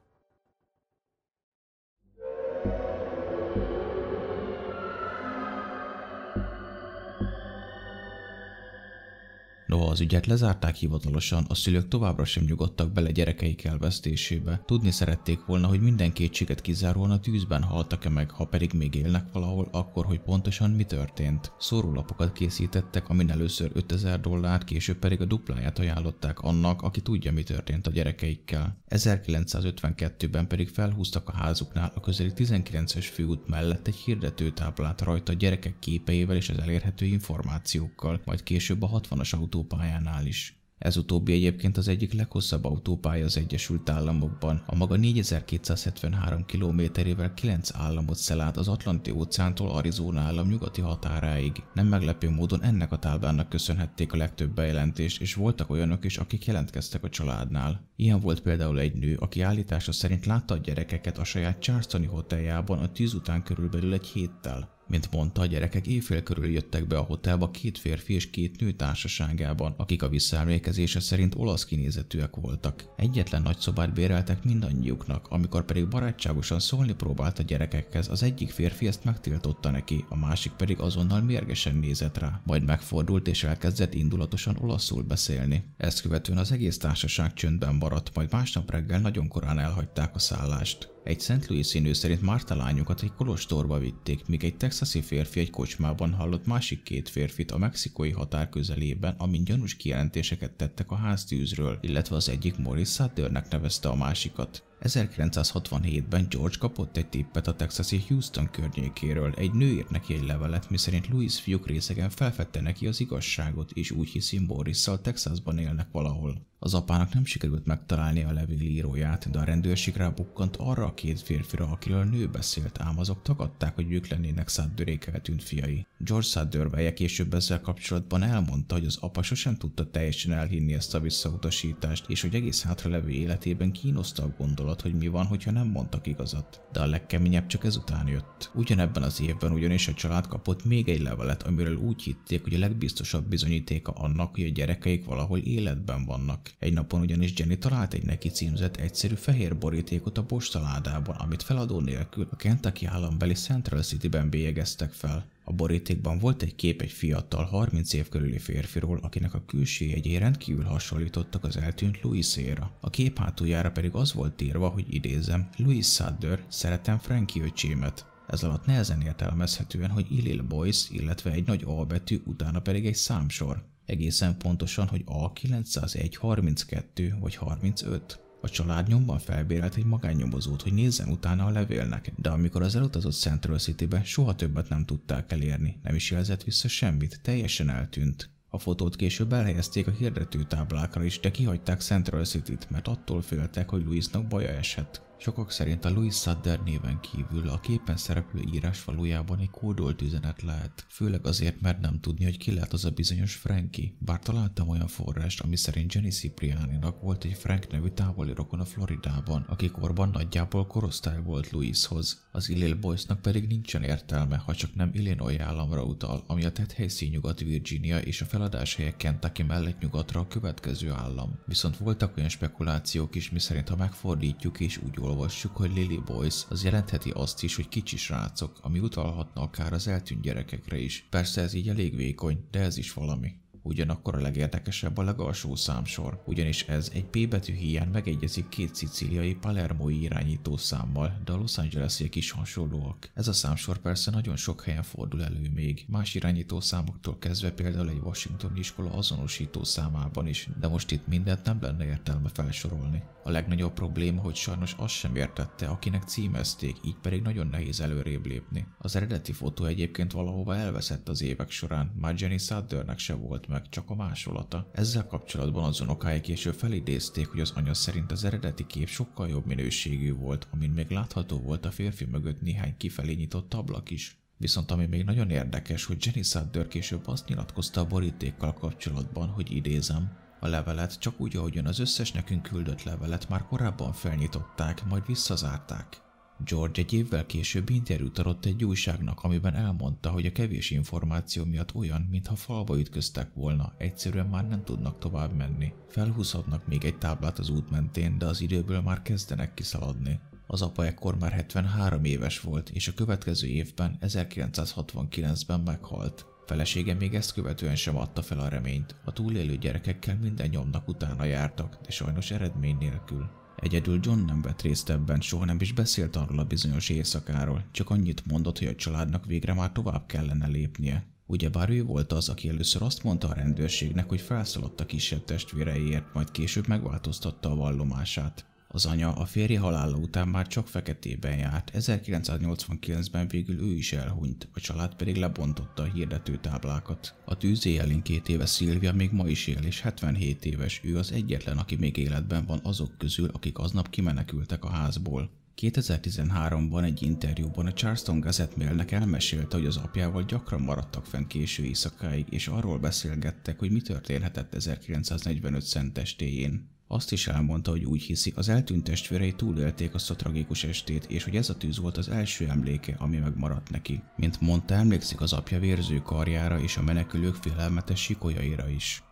Noha 9.73 9.91
az 9.91 10.01
ügyet 10.01 10.27
lezárták 10.27 10.75
hivatalosan, 10.75 11.45
a 11.49 11.55
szülők 11.55 11.89
továbbra 11.89 12.25
sem 12.25 12.45
nyugodtak 12.45 12.93
bele 12.93 13.11
gyerekeik 13.11 13.65
elvesztésébe. 13.65 14.63
Tudni 14.67 14.91
szerették 14.91 15.45
volna, 15.45 15.67
hogy 15.67 15.81
minden 15.81 16.13
kétséget 16.13 16.61
kizáróan 16.61 17.11
a 17.11 17.21
tűzben 17.21 17.63
haltak-e 17.63 18.09
meg, 18.09 18.31
ha 18.31 18.45
pedig 18.45 18.73
még 18.73 18.95
élnek 18.95 19.33
valahol, 19.33 19.69
akkor 19.71 20.05
hogy 20.05 20.21
pontosan 20.21 20.71
mi 20.71 20.85
történt. 20.85 21.53
Szórólapokat 21.59 22.33
készítettek, 22.33 23.09
amin 23.09 23.31
először 23.31 23.71
5000 23.75 24.21
dollárt, 24.21 24.65
később 24.65 24.97
pedig 24.97 25.21
a 25.21 25.25
dupláját 25.25 25.79
ajánlották 25.79 26.41
annak, 26.41 26.83
aki 26.83 27.01
tudja, 27.01 27.33
mi 27.33 27.43
történt 27.43 27.87
a 27.87 27.91
gyerekeikkel. 27.91 28.77
1952-ben 28.89 30.47
pedig 30.47 30.69
felhúztak 30.69 31.29
a 31.29 31.37
házuknál 31.37 31.93
a 31.95 32.01
közeli 32.01 32.33
19-es 32.37 33.09
főút 33.13 33.49
mellett 33.49 33.87
egy 33.87 33.97
hirdetőtáblát 33.97 35.01
rajta 35.01 35.33
a 35.33 35.37
gyerekek 35.37 35.79
képeivel 35.79 36.37
és 36.37 36.49
az 36.49 36.59
elérhető 36.59 37.07
információkkal, 37.07 38.21
majd 38.25 38.43
később 38.43 38.83
a 38.83 39.01
60-as 39.01 39.35
autó 39.35 39.61
autópályánál 39.63 40.27
is. 40.27 40.57
Ez 40.79 40.97
utóbbi 40.97 41.33
egyébként 41.33 41.77
az 41.77 41.89
egyik 41.89 42.13
leghosszabb 42.13 42.65
autópálya 42.65 43.25
az 43.25 43.37
Egyesült 43.37 43.91
Államokban. 43.91 44.63
A 44.67 44.75
maga 44.77 44.97
4273 44.97 46.45
kilométerével 46.45 47.35
9 47.35 47.75
államot 47.75 48.17
szel 48.17 48.53
az 48.55 48.69
Atlanti 48.69 49.11
óceántól 49.11 49.71
Arizona 49.71 50.21
állam 50.21 50.49
nyugati 50.49 50.81
határáig. 50.81 51.63
Nem 51.75 51.87
meglepő 51.87 52.31
módon 52.31 52.63
ennek 52.63 52.93
a 52.93 52.99
táblának 52.99 53.49
köszönhették 53.49 54.13
a 54.13 54.17
legtöbb 54.17 54.55
bejelentést, 54.55 55.21
és 55.21 55.35
voltak 55.35 55.71
olyanok 55.71 56.05
is, 56.05 56.17
akik 56.17 56.45
jelentkeztek 56.45 57.05
a 57.05 57.09
családnál. 57.09 57.89
Ilyen 57.97 58.21
volt 58.21 58.41
például 58.41 58.79
egy 58.79 58.95
nő, 58.95 59.17
aki 59.17 59.41
állítása 59.41 59.93
szerint 59.93 60.27
látta 60.27 60.55
a 60.55 60.59
gyerekeket 60.59 61.19
a 61.19 61.25
saját 61.25 61.61
Charlestoni 61.61 62.07
hoteljában 62.07 62.79
a 62.79 62.93
tűz 62.93 63.15
után 63.15 63.43
körülbelül 63.43 63.93
egy 63.93 64.07
héttel. 64.07 64.81
Mint 64.87 65.13
mondta, 65.13 65.41
a 65.41 65.47
gyerekek 65.47 65.87
éjfél 65.87 66.23
körül 66.23 66.47
jöttek 66.47 66.87
be 66.87 66.97
a 66.99 67.03
hotelba 67.03 67.51
két 67.51 67.79
férfi 67.79 68.15
és 68.15 68.31
két 68.31 68.61
nő 68.61 68.73
társaságában, 68.73 69.75
akik 69.77 70.03
a 70.03 70.09
visszaemlékezése 70.09 71.01
szerint 71.01 71.35
olasz 71.35 71.65
kinézetűek 71.65 72.37
voltak. 72.37 72.85
Egyetlen 72.97 73.43
nagy 73.43 73.59
szobát 73.59 73.95
béreltek 73.95 74.45
mindannyiuknak, 74.45 75.27
amikor 75.29 75.65
pedig 75.65 75.89
barátságosan 75.89 76.61
szólni 76.61 76.95
próbált 76.95 77.39
a 77.39 77.43
gyerekekhez, 77.43 78.09
az 78.09 78.23
egyik 78.23 78.51
férfi 78.51 78.87
ezt 78.87 79.05
megtiltotta 79.05 79.71
neki, 79.71 80.05
a 80.09 80.17
másik 80.17 80.53
pedig 80.53 80.81
azonnal 80.81 81.21
mérgesen 81.21 81.77
nézett 81.77 82.19
rá, 82.19 82.41
majd 82.45 82.65
megfordult 82.65 83.29
és 83.29 83.45
elkezdett 83.45 83.95
indulatosan 83.95 84.57
olaszul 84.61 85.03
beszélni. 85.03 85.65
Ezt 85.77 86.01
követően 86.01 86.39
az 86.39 86.53
egész 86.53 86.79
társaság 86.79 87.33
csöndben 87.33 87.75
maradt, 87.75 88.15
majd 88.15 88.33
másnap 88.33 88.71
reggel 88.71 89.01
nagyon 89.01 89.29
korán 89.29 89.59
elhagyták 89.59 90.15
a 90.15 90.19
szállást. 90.19 90.91
Egy 91.05 91.21
St. 91.21 91.47
Louis 91.49 91.73
nő 91.73 91.93
szerint 91.93 92.23
Marta 92.23 92.57
lányokat 92.57 93.03
egy 93.03 93.13
kolostorba 93.13 93.79
vitték, 93.79 94.27
míg 94.27 94.45
egy 94.45 94.57
texasi 94.57 95.01
férfi 95.01 95.41
egy 95.41 95.51
kocsmában 95.51 96.13
hallott 96.13 96.47
másik 96.47 96.83
két 96.83 97.09
férfit 97.09 97.51
a 97.51 97.59
mexikói 97.59 98.11
határ 98.11 98.49
közelében, 98.49 99.15
amin 99.19 99.45
gyanús 99.45 99.77
kijelentéseket 99.77 100.53
tettek 100.53 100.91
a 100.91 100.95
háztűzről, 100.95 101.79
illetve 101.81 102.17
az 102.17 102.29
egyik 102.29 102.57
Morris 102.57 102.89
Sutternek 102.89 103.51
nevezte 103.51 103.89
a 103.89 103.95
másikat. 103.95 104.72
1967-ben 104.83 106.27
George 106.29 106.57
kapott 106.59 106.97
egy 106.97 107.09
tippet 107.09 107.47
a 107.47 107.55
texasi 107.55 108.05
Houston 108.09 108.51
környékéről. 108.51 109.33
Egy 109.37 109.53
nő 109.53 109.67
írt 109.67 109.91
neki 109.91 110.15
egy 110.15 110.25
levelet, 110.25 110.71
miszerint 110.71 111.09
Louis 111.09 111.41
fiúk 111.41 111.67
részegen 111.67 112.11
felfedte 112.11 112.61
neki 112.61 112.87
az 112.87 113.01
igazságot, 113.01 113.71
és 113.71 113.91
úgy 113.91 114.09
hiszi 114.09 114.39
Morrisszal 114.39 115.01
Texasban 115.01 115.59
élnek 115.59 115.89
valahol. 115.93 116.51
Az 116.65 116.75
apának 116.75 117.15
nem 117.15 117.25
sikerült 117.25 117.67
megtalálni 117.67 118.23
a 118.23 118.33
levél 118.33 118.61
íróját, 118.61 119.31
de 119.31 119.39
a 119.39 119.45
rendőrség 119.45 119.97
rábukkant 119.97 120.57
arra 120.57 120.85
a 120.85 120.95
két 120.95 121.21
férfira, 121.21 121.67
akiről 121.67 121.99
a 122.01 122.05
nő 122.05 122.29
beszélt, 122.29 122.81
ám 122.81 122.99
azok 122.99 123.23
tagadták, 123.23 123.75
hogy 123.75 123.93
ők 123.93 124.09
lennének 124.09 124.49
Sudderék 124.49 125.07
eltűnt 125.07 125.43
fiai. 125.43 125.87
George 125.99 126.27
Sudder 126.27 126.93
később 126.93 127.35
ezzel 127.35 127.61
kapcsolatban 127.61 128.23
elmondta, 128.23 128.75
hogy 128.75 128.87
az 128.87 128.99
apa 129.01 129.23
sosem 129.23 129.57
tudta 129.57 129.91
teljesen 129.91 130.33
elhinni 130.33 130.75
ezt 130.75 130.95
a 130.95 131.01
visszautasítást, 131.01 132.09
és 132.09 132.21
hogy 132.21 132.35
egész 132.35 132.63
hátralevő 132.63 133.11
életében 133.11 133.73
kínoszta 133.73 134.23
a 134.23 134.35
gondolat, 134.39 134.72
hogy 134.81 134.95
mi 134.95 135.09
van, 135.09 135.27
hogyha 135.27 135.51
nem 135.51 135.67
mondtak 135.69 136.07
igazat. 136.07 136.61
De 136.73 136.81
a 136.81 136.87
legkeményebb 136.87 137.47
csak 137.47 137.65
ezután 137.65 138.09
jött. 138.09 138.51
Ugyanebben 138.55 139.03
az 139.03 139.21
évben 139.21 139.53
ugyanis 139.53 139.89
a 139.89 139.95
család 139.95 140.27
kapott 140.27 140.65
még 140.65 140.89
egy 140.89 141.01
levelet, 141.01 141.43
amiről 141.43 141.77
úgy 141.77 142.03
hitték, 142.03 142.43
hogy 142.43 142.55
a 142.55 142.59
legbiztosabb 142.59 143.25
bizonyítéka 143.29 143.93
annak, 143.93 144.35
hogy 144.35 144.45
a 144.45 144.49
gyerekeik 144.49 145.05
valahol 145.05 145.39
életben 145.39 146.05
vannak. 146.05 146.51
Egy 146.59 146.73
napon 146.73 147.01
ugyanis 147.01 147.33
Jenny 147.37 147.59
talált 147.59 147.95
egy 147.95 148.05
neki 148.05 148.29
címzett 148.29 148.77
egyszerű 148.77 149.15
fehér 149.15 149.59
borítékot 149.59 150.19
a 150.19 150.25
postaládában, 150.25 151.17
amit 151.17 151.43
feladó 151.43 151.81
nélkül 151.81 152.29
a 152.31 152.37
Kentucky 152.37 152.87
állambeli 152.87 153.35
Central 153.35 153.83
City-ben 153.83 154.31
bélyegeztek 154.31 154.93
fel. 154.93 155.27
A 155.45 155.53
borítékban 155.53 156.19
volt 156.19 156.43
egy 156.43 156.55
kép 156.55 156.81
egy 156.81 156.91
fiatal, 156.91 157.45
30 157.45 157.93
év 157.93 158.09
körüli 158.09 158.39
férfiról, 158.39 158.99
akinek 159.03 159.35
a 159.35 159.45
külső 159.47 159.85
jegyé 159.85 160.17
rendkívül 160.17 160.65
hasonlítottak 160.65 161.45
az 161.45 161.57
eltűnt 161.57 162.01
Louis-éra. 162.01 162.77
A 162.81 162.91
kép 162.91 163.19
hátuljára 163.19 163.71
pedig 163.71 163.95
az 163.95 164.13
volt 164.13 164.43
írva, 164.43 164.69
hogy 164.69 164.95
idézem, 164.95 165.49
Louis 165.57 165.87
Sudder, 165.87 166.45
szeretem 166.49 166.99
Frankie 166.99 167.43
öcsémet. 167.43 168.07
Ez 168.29 168.43
alatt 168.43 168.67
nehezen 168.67 169.01
értelmezhetően, 169.01 169.91
hogy 169.91 170.07
Illil 170.11 170.43
Boys, 170.43 170.91
illetve 170.91 171.31
egy 171.31 171.47
nagy 171.47 171.65
A 171.67 171.85
betű, 171.85 172.21
utána 172.27 172.61
pedig 172.61 172.87
egy 172.87 172.95
számsor. 172.95 173.65
Egészen 173.87 174.37
pontosan, 174.39 174.89
hogy 174.89 175.03
A 175.05 175.33
901 175.33 176.17
32 176.17 177.17
vagy 177.21 177.35
35. 177.35 178.21
A 178.45 178.49
család 178.49 178.89
nyomban 178.89 179.19
felbérelt 179.19 179.77
egy 179.77 179.85
magánnyomozót, 179.85 180.63
hogy 180.63 180.73
nézzen 180.73 181.09
utána 181.09 181.45
a 181.45 181.51
levélnek, 181.51 182.13
de 182.17 182.31
amikor 182.31 182.63
az 182.63 182.77
elutazott 182.77 183.13
Central 183.13 183.59
City-be, 183.59 184.05
soha 184.05 184.35
többet 184.35 184.69
nem 184.69 184.85
tudták 184.85 185.33
elérni, 185.33 185.81
nem 185.83 185.95
is 185.95 186.11
jelzett 186.11 186.43
vissza 186.43 186.69
semmit, 186.69 187.21
teljesen 187.23 187.69
eltűnt. 187.71 188.31
A 188.49 188.59
fotót 188.59 188.97
később 188.97 189.33
elhelyezték 189.33 189.87
a 189.87 189.91
hirdető 189.91 190.43
táblákra 190.43 191.05
is, 191.05 191.21
de 191.21 191.31
kihagyták 191.31 191.81
Central 191.81 192.25
City-t, 192.25 192.71
mert 192.71 192.89
attól 192.89 193.23
féltek, 193.23 193.69
hogy 193.69 193.85
Louisnak 193.85 194.27
baja 194.27 194.49
eshet. 194.49 195.03
Sokak 195.23 195.51
szerint 195.51 195.85
a 195.85 195.91
Louis 195.91 196.15
Sudder 196.15 196.61
néven 196.63 197.01
kívül 197.01 197.49
a 197.49 197.61
képen 197.61 197.97
szereplő 197.97 198.43
írás 198.53 198.85
valójában 198.85 199.39
egy 199.39 199.51
kódolt 199.51 200.03
üzenet 200.03 200.43
lehet, 200.43 200.87
főleg 200.89 201.27
azért, 201.27 201.61
mert 201.61 201.81
nem 201.81 202.01
tudni, 202.01 202.25
hogy 202.25 202.37
ki 202.37 202.53
lehet 202.55 202.73
az 202.73 202.85
a 202.85 202.91
bizonyos 202.91 203.35
Frankie. 203.35 203.93
Bár 203.99 204.19
találtam 204.19 204.69
olyan 204.69 204.87
forrást, 204.87 205.41
ami 205.41 205.57
szerint 205.57 205.93
Jenny 205.93 206.11
Cipriani-nak 206.11 207.01
volt 207.01 207.25
egy 207.25 207.33
Frank 207.35 207.71
nevű 207.71 207.89
távoli 207.89 208.33
rokon 208.35 208.61
a 208.61 208.65
Floridában, 208.65 209.45
aki 209.49 209.71
korban 209.71 210.11
nagyjából 210.13 210.67
korosztály 210.67 211.23
volt 211.23 211.51
Louishoz. 211.51 212.27
Az 212.33 212.49
Illinois 212.49 212.81
Boysnak 212.81 213.23
pedig 213.23 213.47
nincsen 213.47 213.83
értelme, 213.83 214.37
ha 214.37 214.55
csak 214.55 214.75
nem 214.75 214.91
Illinois 214.93 215.39
államra 215.39 215.85
utal, 215.85 216.25
ami 216.27 216.45
a 216.45 216.53
tett 216.53 216.73
helyszín 216.73 217.11
Nyugat-Virginia 217.11 217.99
és 217.99 218.21
a 218.21 218.25
feladás 218.25 218.75
helyek 218.75 218.97
Kentucky 218.97 219.43
mellett 219.43 219.81
nyugatra 219.81 220.21
a 220.21 220.29
következő 220.29 220.91
állam. 220.91 221.39
Viszont 221.47 221.77
voltak 221.77 222.17
olyan 222.17 222.29
spekulációk 222.29 223.15
is, 223.15 223.31
miszerint 223.31 223.69
ha 223.69 223.77
megfordítjuk 223.77 224.61
és 224.61 224.77
úgy 224.77 224.95
olvassuk, 224.99 225.11
hogy 225.57 225.73
Lily 225.75 226.01
Boys, 226.07 226.45
az 226.49 226.65
jelentheti 226.65 227.11
azt 227.11 227.43
is, 227.43 227.57
hogy 227.57 227.69
kicsi 227.69 227.97
srácok, 227.97 228.59
ami 228.63 228.79
utalhatna 228.79 229.43
akár 229.43 229.73
az 229.73 229.89
eltűnt 229.89 230.23
gyerekekre 230.23 230.79
is. 230.79 231.07
Persze 231.11 231.41
ez 231.41 231.55
így 231.55 231.69
elég 231.69 231.97
vékony, 231.97 232.47
de 232.51 232.61
ez 232.61 232.77
is 232.77 232.93
valami. 232.93 233.42
Ugyanakkor 233.63 234.15
a 234.15 234.21
legérdekesebb 234.21 234.99
a 234.99 235.03
legalsó 235.03 235.55
számsor, 235.55 236.23
ugyanis 236.27 236.63
ez 236.63 236.91
egy 236.95 237.05
P 237.05 237.29
betű 237.29 237.55
hiány 237.55 237.89
megegyezik 237.89 238.49
két 238.49 238.75
szicíliai 238.75 239.35
palermói 239.35 240.03
irányító 240.03 240.57
számmal, 240.57 241.21
de 241.25 241.33
a 241.33 241.37
Los 241.37 241.59
Angelesiek 241.59 242.15
is 242.15 242.31
hasonlóak. 242.31 243.11
Ez 243.15 243.29
a 243.29 243.33
számsor 243.33 243.79
persze 243.79 244.11
nagyon 244.11 244.37
sok 244.37 244.63
helyen 244.63 244.83
fordul 244.83 245.25
elő 245.25 245.51
még, 245.55 245.85
más 245.89 246.15
irányító 246.15 246.61
számoktól 246.61 247.19
kezdve 247.19 247.51
például 247.51 247.89
egy 247.89 248.01
Washington 248.03 248.57
iskola 248.57 248.93
azonosító 248.93 249.65
számában 249.65 250.27
is, 250.27 250.49
de 250.61 250.69
most 250.69 250.91
itt 250.91 251.07
mindent 251.07 251.45
nem 251.45 251.59
lenne 251.61 251.85
értelme 251.85 252.29
felsorolni. 252.29 253.03
A 253.25 253.31
legnagyobb 253.31 253.73
probléma, 253.73 254.21
hogy 254.21 254.35
sajnos 254.35 254.75
azt 254.79 254.95
sem 254.95 255.17
értette, 255.17 255.67
akinek 255.67 256.03
címezték, 256.03 256.77
így 256.85 256.97
pedig 257.03 257.23
nagyon 257.23 257.47
nehéz 257.47 257.81
előrébb 257.81 258.27
lépni. 258.27 258.67
Az 258.79 258.97
eredeti 258.97 259.33
fotó 259.33 259.65
egyébként 259.65 260.13
valahova 260.13 260.57
elveszett 260.57 261.09
az 261.09 261.23
évek 261.23 261.51
során, 261.51 261.93
már 262.01 262.15
Jenny 262.19 262.39
Sutternek 262.39 262.99
se 262.99 263.15
volt 263.15 263.49
meg, 263.53 263.69
csak 263.69 263.91
a 263.91 263.95
másolata. 263.95 264.71
Ezzel 264.73 265.07
kapcsolatban 265.07 265.65
az 265.65 265.81
unokái 265.81 266.21
később 266.21 266.55
felidézték, 266.55 267.29
hogy 267.29 267.41
az 267.41 267.53
anya 267.55 267.75
szerint 267.75 268.13
az 268.13 268.25
eredeti 268.25 268.67
kép 268.67 268.89
sokkal 268.89 269.29
jobb 269.29 269.47
minőségű 269.47 270.15
volt, 270.15 270.49
amin 270.53 270.71
még 270.71 270.91
látható 270.91 271.39
volt 271.39 271.65
a 271.65 271.71
férfi 271.71 272.05
mögött 272.05 272.41
néhány 272.41 272.77
kifelé 272.77 273.13
nyitott 273.13 273.55
ablak 273.55 273.91
is. 273.91 274.17
Viszont 274.37 274.71
ami 274.71 274.87
még 274.87 275.05
nagyon 275.05 275.31
érdekes, 275.31 275.85
hogy 275.85 276.07
Jenny 276.07 276.23
Sudder 276.23 276.69
később 276.69 277.07
azt 277.07 277.29
nyilatkozta 277.29 277.81
a 277.81 277.87
borítékkal 277.87 278.55
kapcsolatban, 278.55 279.29
hogy 279.29 279.51
idézem, 279.51 280.21
a 280.41 280.47
levelet 280.47 280.99
csak 280.99 281.21
úgy, 281.21 281.37
ahogyan 281.37 281.67
az 281.67 281.79
összes 281.79 282.13
nekünk 282.13 282.43
küldött 282.43 282.83
levelet 282.83 283.29
már 283.29 283.47
korábban 283.47 283.93
felnyitották, 283.93 284.85
majd 284.85 285.07
visszazárták. 285.07 286.12
George 286.45 286.83
egy 286.83 286.93
évvel 286.93 287.27
később 287.27 287.71
interjút 287.71 288.19
adott 288.19 288.45
egy 288.45 288.65
újságnak, 288.65 289.23
amiben 289.23 289.55
elmondta, 289.55 290.11
hogy 290.11 290.27
a 290.27 290.33
kevés 290.33 290.71
információ 290.71 291.45
miatt 291.45 291.75
olyan, 291.75 292.09
mintha 292.11 292.37
falba 292.37 292.79
ütköztek 292.79 293.35
volna, 293.35 293.75
egyszerűen 293.79 294.27
már 294.27 294.49
nem 294.49 294.65
tudnak 294.65 294.99
tovább 294.99 295.37
menni. 295.37 295.73
Felhúzhatnak 295.89 296.67
még 296.67 296.85
egy 296.85 296.99
táblát 296.99 297.39
az 297.39 297.49
út 297.49 297.71
mentén, 297.71 298.19
de 298.19 298.27
az 298.27 298.41
időből 298.41 298.81
már 298.81 299.03
kezdenek 299.03 299.55
kiszaladni. 299.55 300.21
Az 300.47 300.63
apa 300.63 300.87
ekkor 300.87 301.19
már 301.19 301.33
73 301.33 302.05
éves 302.05 302.41
volt, 302.41 302.69
és 302.69 302.89
a 302.89 302.95
következő 302.95 303.47
évben, 303.47 303.99
1969-ben 304.01 305.61
meghalt. 305.61 306.27
Felesége 306.47 306.95
még 306.95 307.15
ezt 307.15 307.33
követően 307.33 307.77
sem 307.77 307.97
adta 307.97 308.23
fel 308.23 308.39
a 308.39 308.49
reményt. 308.49 308.97
A 309.05 309.13
túlélő 309.13 309.57
gyerekekkel 309.57 310.19
minden 310.23 310.49
nyomnak 310.49 310.89
utána 310.89 311.25
jártak, 311.25 311.79
de 311.83 311.91
sajnos 311.91 312.31
eredmény 312.31 312.77
nélkül. 312.79 313.42
Egyedül 313.63 313.99
John 314.03 314.25
nem 314.25 314.43
vett 314.43 314.63
részt 314.63 314.91
ebben, 314.91 315.21
soha 315.21 315.45
nem 315.45 315.57
is 315.61 315.73
beszélt 315.73 316.17
arról 316.17 316.39
a 316.39 316.45
bizonyos 316.45 316.89
éjszakáról, 316.89 317.65
csak 317.71 317.91
annyit 317.91 318.27
mondott, 318.27 318.59
hogy 318.59 318.67
a 318.67 318.75
családnak 318.75 319.27
végre 319.27 319.55
már 319.55 319.73
tovább 319.73 320.07
kellene 320.07 320.47
lépnie. 320.47 321.05
Ugyebár 321.27 321.71
ő 321.71 321.85
volt 321.85 322.13
az, 322.13 322.29
aki 322.29 322.49
először 322.49 322.83
azt 322.83 323.03
mondta 323.03 323.29
a 323.29 323.35
rendőrségnek, 323.35 324.09
hogy 324.09 324.21
felszaladt 324.21 324.81
a 324.81 324.87
kisebb 324.87 325.25
testvéreiért, 325.25 326.15
majd 326.15 326.31
később 326.31 326.69
megváltoztatta 326.69 327.51
a 327.51 327.55
vallomását. 327.55 328.45
Az 328.75 328.87
anya 328.87 329.13
a 329.13 329.25
férje 329.25 329.59
halála 329.59 329.97
után 329.97 330.29
már 330.29 330.47
csak 330.47 330.69
feketében 330.69 331.37
járt, 331.37 331.71
1989-ben 331.75 333.29
végül 333.29 333.61
ő 333.61 333.73
is 333.73 333.93
elhunyt, 333.93 334.49
a 334.53 334.61
család 334.61 334.95
pedig 334.95 335.17
lebontotta 335.17 335.83
a 335.83 335.91
hirdető 335.93 336.37
táblákat. 336.37 337.15
A 337.25 337.37
tűz 337.37 337.67
éjjelén 337.67 338.03
két 338.03 338.29
éve 338.29 338.47
Szilvia 338.47 338.93
még 338.93 339.13
ma 339.13 339.29
is 339.29 339.47
él, 339.47 339.63
és 339.63 339.81
77 339.81 340.45
éves, 340.45 340.81
ő 340.85 340.99
az 340.99 341.13
egyetlen, 341.13 341.59
aki 341.59 341.77
még 341.77 341.97
életben 341.97 342.45
van 342.47 342.61
azok 342.63 342.99
közül, 342.99 343.29
akik 343.33 343.59
aznap 343.59 343.91
kimenekültek 343.91 344.65
a 344.65 344.71
házból. 344.71 345.31
2013-ban 345.57 346.85
egy 346.85 347.03
interjúban 347.03 347.67
a 347.67 347.73
Charleston 347.73 348.21
Gazette 348.21 348.55
Mailnek 348.57 348.91
elmesélte, 348.91 349.57
hogy 349.57 349.67
az 349.67 349.77
apjával 349.77 350.23
gyakran 350.23 350.61
maradtak 350.61 351.07
fenn 351.07 351.27
késő 351.27 351.65
éjszakáig, 351.65 352.27
és 352.31 352.47
arról 352.49 352.79
beszélgettek, 352.79 353.59
hogy 353.59 353.71
mi 353.71 353.81
történhetett 353.81 354.55
1945 354.55 355.63
szentestéjén. 355.63 356.71
Azt 356.93 357.13
is 357.13 357.27
elmondta, 357.27 357.71
hogy 357.71 357.85
úgy 357.85 358.03
hiszi, 358.03 358.33
az 358.37 358.49
eltűnt 358.49 358.85
testvérei 358.85 359.33
túlélték 359.33 359.95
azt 359.95 360.11
a 360.11 360.17
tragikus 360.17 360.65
estét, 360.65 361.05
és 361.05 361.25
hogy 361.25 361.37
ez 361.37 361.49
a 361.49 361.57
tűz 361.57 361.79
volt 361.79 361.97
az 361.97 362.09
első 362.09 362.49
emléke, 362.49 362.97
ami 362.99 363.17
megmaradt 363.17 363.71
neki. 363.71 364.03
Mint 364.17 364.41
mondta, 364.41 364.75
emlékszik 364.75 365.21
az 365.21 365.33
apja 365.33 365.59
vérző 365.59 365.99
karjára 365.99 366.61
és 366.61 366.77
a 366.77 366.83
menekülők 366.83 367.35
félelmetes 367.35 368.03
sikolyaira 368.03 368.69
is. 368.69 369.03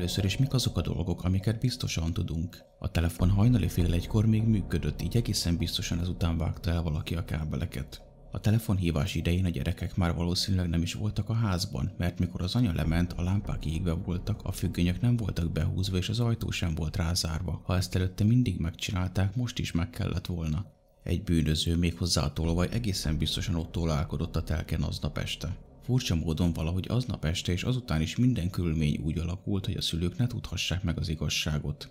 Először 0.00 0.24
is 0.24 0.36
mik 0.36 0.52
azok 0.52 0.78
a 0.78 0.80
dolgok, 0.80 1.24
amiket 1.24 1.60
biztosan 1.60 2.12
tudunk. 2.12 2.64
A 2.78 2.90
telefon 2.90 3.30
hajnali 3.30 3.68
fél 3.68 3.92
egykor 3.92 4.26
még 4.26 4.42
működött, 4.42 5.02
így 5.02 5.16
egészen 5.16 5.56
biztosan 5.56 6.00
ezután 6.00 6.38
vágta 6.38 6.70
el 6.70 6.82
valaki 6.82 7.14
a 7.14 7.24
kábeleket. 7.24 8.02
A 8.30 8.40
telefonhívás 8.40 9.14
idején 9.14 9.44
a 9.44 9.48
gyerekek 9.48 9.96
már 9.96 10.14
valószínűleg 10.14 10.68
nem 10.68 10.82
is 10.82 10.94
voltak 10.94 11.28
a 11.28 11.32
házban, 11.34 11.92
mert 11.98 12.18
mikor 12.18 12.42
az 12.42 12.54
anya 12.54 12.72
lement, 12.72 13.12
a 13.12 13.22
lámpák 13.22 13.66
égve 13.66 13.92
voltak, 13.92 14.40
a 14.42 14.52
függönyök 14.52 15.00
nem 15.00 15.16
voltak 15.16 15.52
behúzva 15.52 15.96
és 15.96 16.08
az 16.08 16.20
ajtó 16.20 16.50
sem 16.50 16.74
volt 16.74 16.96
rázárva. 16.96 17.60
Ha 17.64 17.76
ezt 17.76 17.94
előtte 17.94 18.24
mindig 18.24 18.58
megcsinálták, 18.58 19.36
most 19.36 19.58
is 19.58 19.72
meg 19.72 19.90
kellett 19.90 20.26
volna. 20.26 20.66
Egy 21.02 21.22
bűnöző 21.22 21.76
méghozzá 21.76 22.22
a 22.22 22.32
tolvaj 22.32 22.68
egészen 22.70 23.18
biztosan 23.18 23.54
ott 23.54 23.72
tolálkodott 23.72 24.36
a 24.36 24.42
telken 24.42 24.82
aznap 24.82 25.18
este. 25.18 25.56
Furcsa 25.82 26.14
módon 26.14 26.52
valahogy 26.52 26.86
aznap 26.88 27.24
este 27.24 27.52
és 27.52 27.62
azután 27.62 28.00
is 28.00 28.16
minden 28.16 28.50
körülmény 28.50 29.00
úgy 29.04 29.18
alakult, 29.18 29.66
hogy 29.66 29.76
a 29.76 29.80
szülők 29.80 30.16
ne 30.16 30.26
tudhassák 30.26 30.82
meg 30.82 30.98
az 30.98 31.08
igazságot. 31.08 31.88